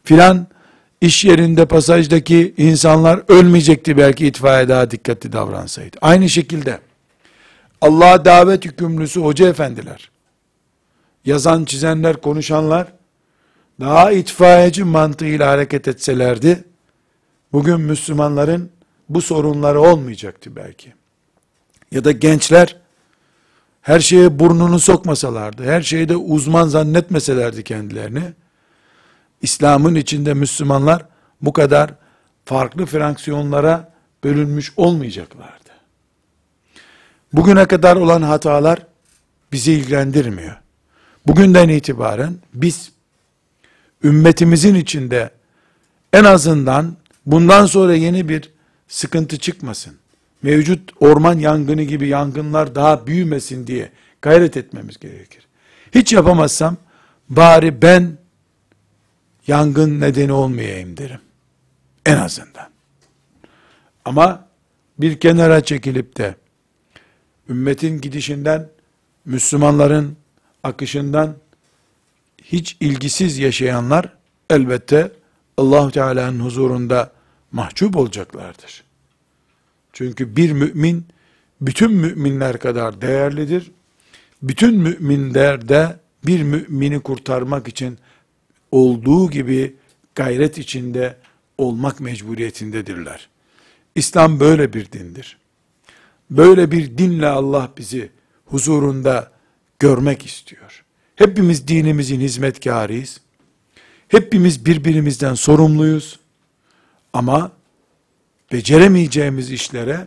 Filan 0.05 0.47
iş 1.01 1.25
yerinde 1.25 1.67
pasajdaki 1.67 2.55
insanlar 2.57 3.23
ölmeyecekti 3.29 3.97
belki 3.97 4.27
itfaiye 4.27 4.69
daha 4.69 4.91
dikkatli 4.91 5.33
davransaydı. 5.33 5.97
Aynı 6.01 6.29
şekilde 6.29 6.79
Allah'a 7.81 8.25
davet 8.25 8.65
hükümlüsü 8.65 9.21
hoca 9.21 9.49
efendiler, 9.49 10.11
yazan, 11.25 11.65
çizenler, 11.65 12.17
konuşanlar 12.17 12.93
daha 13.81 14.13
itfaiyeci 14.13 14.85
mantığıyla 14.85 15.51
hareket 15.51 15.89
etselerdi, 15.89 16.65
bugün 17.53 17.81
Müslümanların 17.81 18.71
bu 19.09 19.23
sorunları 19.23 19.81
olmayacaktı 19.81 20.57
belki. 20.57 20.95
Ya 21.93 22.05
da 22.05 22.13
gençler 22.13 22.77
her 23.83 24.01
şeye 24.01 24.39
burnunu 24.39 24.79
sokmasalardı, 24.79 25.65
her 25.65 25.83
şeyde 25.83 26.17
uzman 26.17 26.69
zannetmeselerdi 26.69 27.65
kendilerini, 27.65 28.23
İslam'ın 29.43 29.95
içinde 29.95 30.35
Müslümanlar 30.35 31.05
bu 31.43 31.53
kadar 31.53 31.95
farklı 32.45 32.87
fraksiyonlara 32.87 33.93
bölünmüş 34.25 34.73
olmayacaklardı. 34.77 35.71
Bugüne 37.33 37.67
kadar 37.67 37.97
olan 37.97 38.23
hatalar 38.23 38.87
bizi 39.53 39.73
ilgilendirmiyor. 39.73 40.57
Bugünden 41.29 41.69
itibaren 41.69 42.35
biz 42.55 42.93
ümmetimizin 44.05 44.75
içinde 44.75 45.31
en 46.13 46.25
azından 46.25 46.97
bundan 47.27 47.67
sonra 47.67 47.95
yeni 47.95 48.29
bir 48.29 48.51
sıkıntı 48.89 49.39
çıkmasın. 49.39 49.97
Mevcut 50.43 50.91
orman 51.01 51.39
yangını 51.39 51.83
gibi 51.83 52.09
yangınlar 52.09 52.75
daha 52.75 53.07
büyümesin 53.07 53.67
diye 53.67 53.93
gayret 54.23 54.57
etmemiz 54.57 54.99
gerekir. 54.99 55.47
Hiç 55.95 56.13
yapamazsam 56.13 56.77
bari 57.29 57.83
ben 57.83 58.19
yangın 59.47 60.01
nedeni 60.01 60.33
olmayayım 60.33 60.97
derim. 60.97 61.21
En 62.07 62.17
azından. 62.17 62.69
Ama 64.05 64.49
bir 64.99 65.21
kenara 65.21 65.61
çekilip 65.61 66.17
de 66.17 66.35
ümmetin 67.49 68.01
gidişinden, 68.01 68.69
Müslümanların 69.25 70.18
akışından 70.63 71.37
hiç 72.43 72.77
ilgisiz 72.81 73.39
yaşayanlar 73.39 74.13
elbette 74.51 75.13
allah 75.57 75.91
Teala'nın 75.91 76.41
huzurunda 76.41 77.13
mahcup 77.53 77.97
olacaklardır. 77.97 78.85
Çünkü 79.93 80.37
bir 80.37 80.53
mümin 80.53 81.07
bütün 81.61 81.93
müminler 81.93 82.59
kadar 82.59 83.01
değerlidir. 83.01 83.71
Bütün 84.43 84.77
müminler 84.77 85.69
de 85.69 85.97
bir 86.27 86.43
mümini 86.43 87.01
kurtarmak 87.01 87.69
için 87.69 87.99
olduğu 88.71 89.31
gibi 89.31 89.77
gayret 90.15 90.59
içinde 90.59 91.17
olmak 91.59 92.01
mecburiyetindedirler. 92.01 93.29
İslam 93.95 94.41
böyle 94.41 94.73
bir 94.73 94.93
dindir. 94.93 95.39
Böyle 96.31 96.71
bir 96.71 96.99
dinle 96.99 97.29
Allah 97.29 97.73
bizi 97.77 98.11
huzurunda 98.45 99.38
görmek 99.79 100.27
istiyor. 100.27 100.85
Hepimiz 101.17 101.69
dinimizin 101.69 102.21
hizmetkarıyız. 102.21 103.21
Hepimiz 104.09 104.67
birbirimizden 104.67 105.35
sorumluyuz. 105.35 106.21
Ama 107.13 107.53
beceremeyeceğimiz 108.53 109.51
işlere 109.51 110.07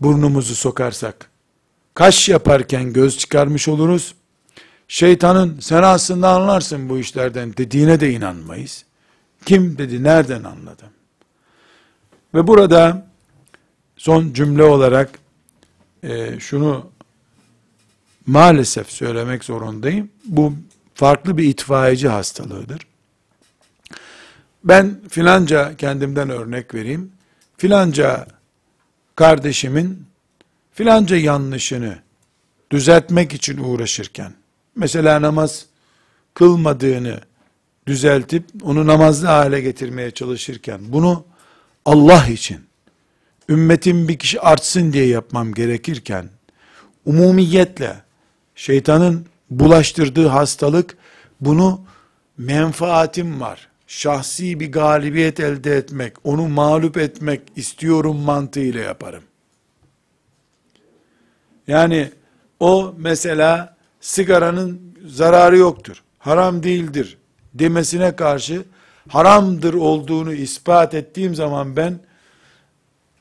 burnumuzu 0.00 0.54
sokarsak, 0.54 1.30
kaş 1.94 2.28
yaparken 2.28 2.92
göz 2.92 3.18
çıkarmış 3.18 3.68
oluruz. 3.68 4.14
Şeytanın 4.88 5.60
sen 5.60 5.82
aslında 5.82 6.28
anlarsın 6.28 6.88
bu 6.88 6.98
işlerden 6.98 7.56
dediğine 7.56 8.00
de 8.00 8.12
inanmayız. 8.12 8.84
Kim 9.46 9.78
dedi, 9.78 10.02
nereden 10.02 10.44
anladım? 10.44 10.88
Ve 12.34 12.46
burada 12.46 13.06
son 13.96 14.32
cümle 14.32 14.62
olarak 14.62 15.18
e, 16.02 16.40
şunu 16.40 16.90
maalesef 18.26 18.90
söylemek 18.90 19.44
zorundayım. 19.44 20.10
Bu 20.24 20.54
farklı 20.94 21.36
bir 21.38 21.44
itfaiyeci 21.44 22.08
hastalığıdır. 22.08 22.86
Ben 24.64 25.00
filanca 25.08 25.76
kendimden 25.76 26.30
örnek 26.30 26.74
vereyim. 26.74 27.12
Filanca 27.56 28.26
kardeşimin 29.16 30.06
filanca 30.72 31.16
yanlışını 31.16 31.98
düzeltmek 32.70 33.32
için 33.34 33.58
uğraşırken 33.58 34.32
mesela 34.76 35.22
namaz 35.22 35.66
kılmadığını 36.34 37.20
düzeltip 37.86 38.44
onu 38.62 38.86
namazlı 38.86 39.26
hale 39.26 39.60
getirmeye 39.60 40.10
çalışırken 40.10 40.80
bunu 40.88 41.24
Allah 41.84 42.26
için 42.26 42.60
ümmetin 43.48 44.08
bir 44.08 44.18
kişi 44.18 44.40
artsın 44.40 44.92
diye 44.92 45.06
yapmam 45.06 45.54
gerekirken 45.54 46.28
umumiyetle 47.04 48.03
şeytanın 48.54 49.26
bulaştırdığı 49.50 50.26
hastalık 50.26 50.96
bunu 51.40 51.80
menfaatim 52.38 53.40
var. 53.40 53.68
Şahsi 53.86 54.60
bir 54.60 54.72
galibiyet 54.72 55.40
elde 55.40 55.76
etmek, 55.76 56.12
onu 56.24 56.48
mağlup 56.48 56.96
etmek 56.96 57.40
istiyorum 57.56 58.16
mantığıyla 58.16 58.80
yaparım. 58.80 59.22
Yani 61.66 62.10
o 62.60 62.94
mesela 62.98 63.76
sigaranın 64.00 64.96
zararı 65.06 65.56
yoktur, 65.56 66.02
haram 66.18 66.62
değildir 66.62 67.18
demesine 67.54 68.16
karşı 68.16 68.64
haramdır 69.08 69.74
olduğunu 69.74 70.32
ispat 70.32 70.94
ettiğim 70.94 71.34
zaman 71.34 71.76
ben 71.76 71.98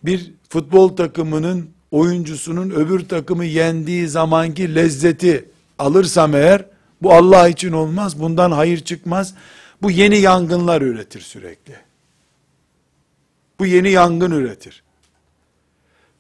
bir 0.04 0.34
futbol 0.50 0.96
takımının 0.96 1.70
oyuncusunun 1.94 2.70
öbür 2.70 3.08
takımı 3.08 3.46
yendiği 3.46 4.08
zamanki 4.08 4.76
lezzeti 4.76 5.50
alırsam 5.80 6.36
eğer 6.36 6.66
bu 7.02 7.14
Allah 7.14 7.48
için 7.48 7.72
olmaz. 7.72 8.20
Bundan 8.20 8.52
hayır 8.52 8.80
çıkmaz. 8.80 9.36
Bu 9.82 9.92
yeni 9.92 10.18
yangınlar 10.18 10.82
üretir 10.82 11.22
sürekli. 11.22 11.76
Bu 13.60 13.66
yeni 13.66 13.92
yangın 13.92 14.32
üretir. 14.32 14.84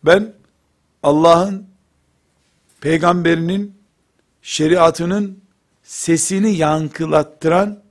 Ben 0.03 0.33
Allah'ın 1.03 1.67
peygamberinin 2.81 3.75
şeriatının 4.41 5.39
sesini 5.83 6.55
yankılattıran 6.55 7.83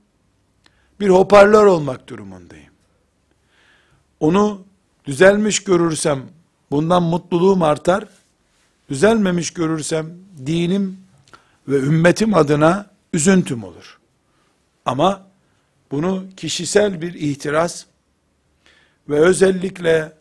bir 0.99 1.09
hoparlör 1.09 1.65
olmak 1.65 2.09
durumundayım. 2.09 2.73
Onu 4.19 4.65
düzelmiş 5.05 5.63
görürsem 5.63 6.23
bundan 6.73 7.03
mutluluğum 7.03 7.63
artar. 7.63 8.05
Düzelmemiş 8.89 9.53
görürsem 9.53 10.09
dinim 10.45 10.99
ve 11.67 11.77
ümmetim 11.77 12.33
adına 12.33 12.89
üzüntüm 13.13 13.63
olur. 13.63 13.99
Ama 14.85 15.27
bunu 15.91 16.25
kişisel 16.37 17.01
bir 17.01 17.13
ihtiras 17.13 17.85
ve 19.09 19.19
özellikle 19.19 20.13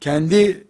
kendi 0.00 0.66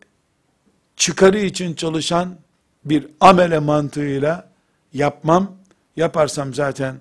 çıkarı 0.97 1.39
için 1.39 1.75
çalışan 1.75 2.37
bir 2.85 3.09
amele 3.21 3.59
mantığıyla 3.59 4.49
yapmam. 4.93 5.57
Yaparsam 5.97 6.55
zaten 6.55 7.01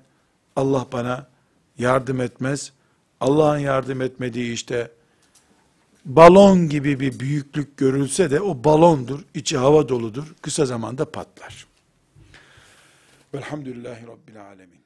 Allah 0.55 0.85
bana 0.91 1.27
yardım 1.77 2.21
etmez. 2.21 2.71
Allah'ın 3.19 3.59
yardım 3.59 4.01
etmediği 4.01 4.53
işte 4.53 4.91
balon 6.05 6.69
gibi 6.69 6.99
bir 6.99 7.19
büyüklük 7.19 7.77
görülse 7.77 8.31
de 8.31 8.41
o 8.41 8.63
balondur, 8.63 9.19
içi 9.33 9.57
hava 9.57 9.89
doludur, 9.89 10.35
kısa 10.41 10.65
zamanda 10.65 11.11
patlar. 11.11 11.67
Velhamdülillahi 13.33 14.07
Rabbil 14.07 14.41
Alemin. 14.41 14.80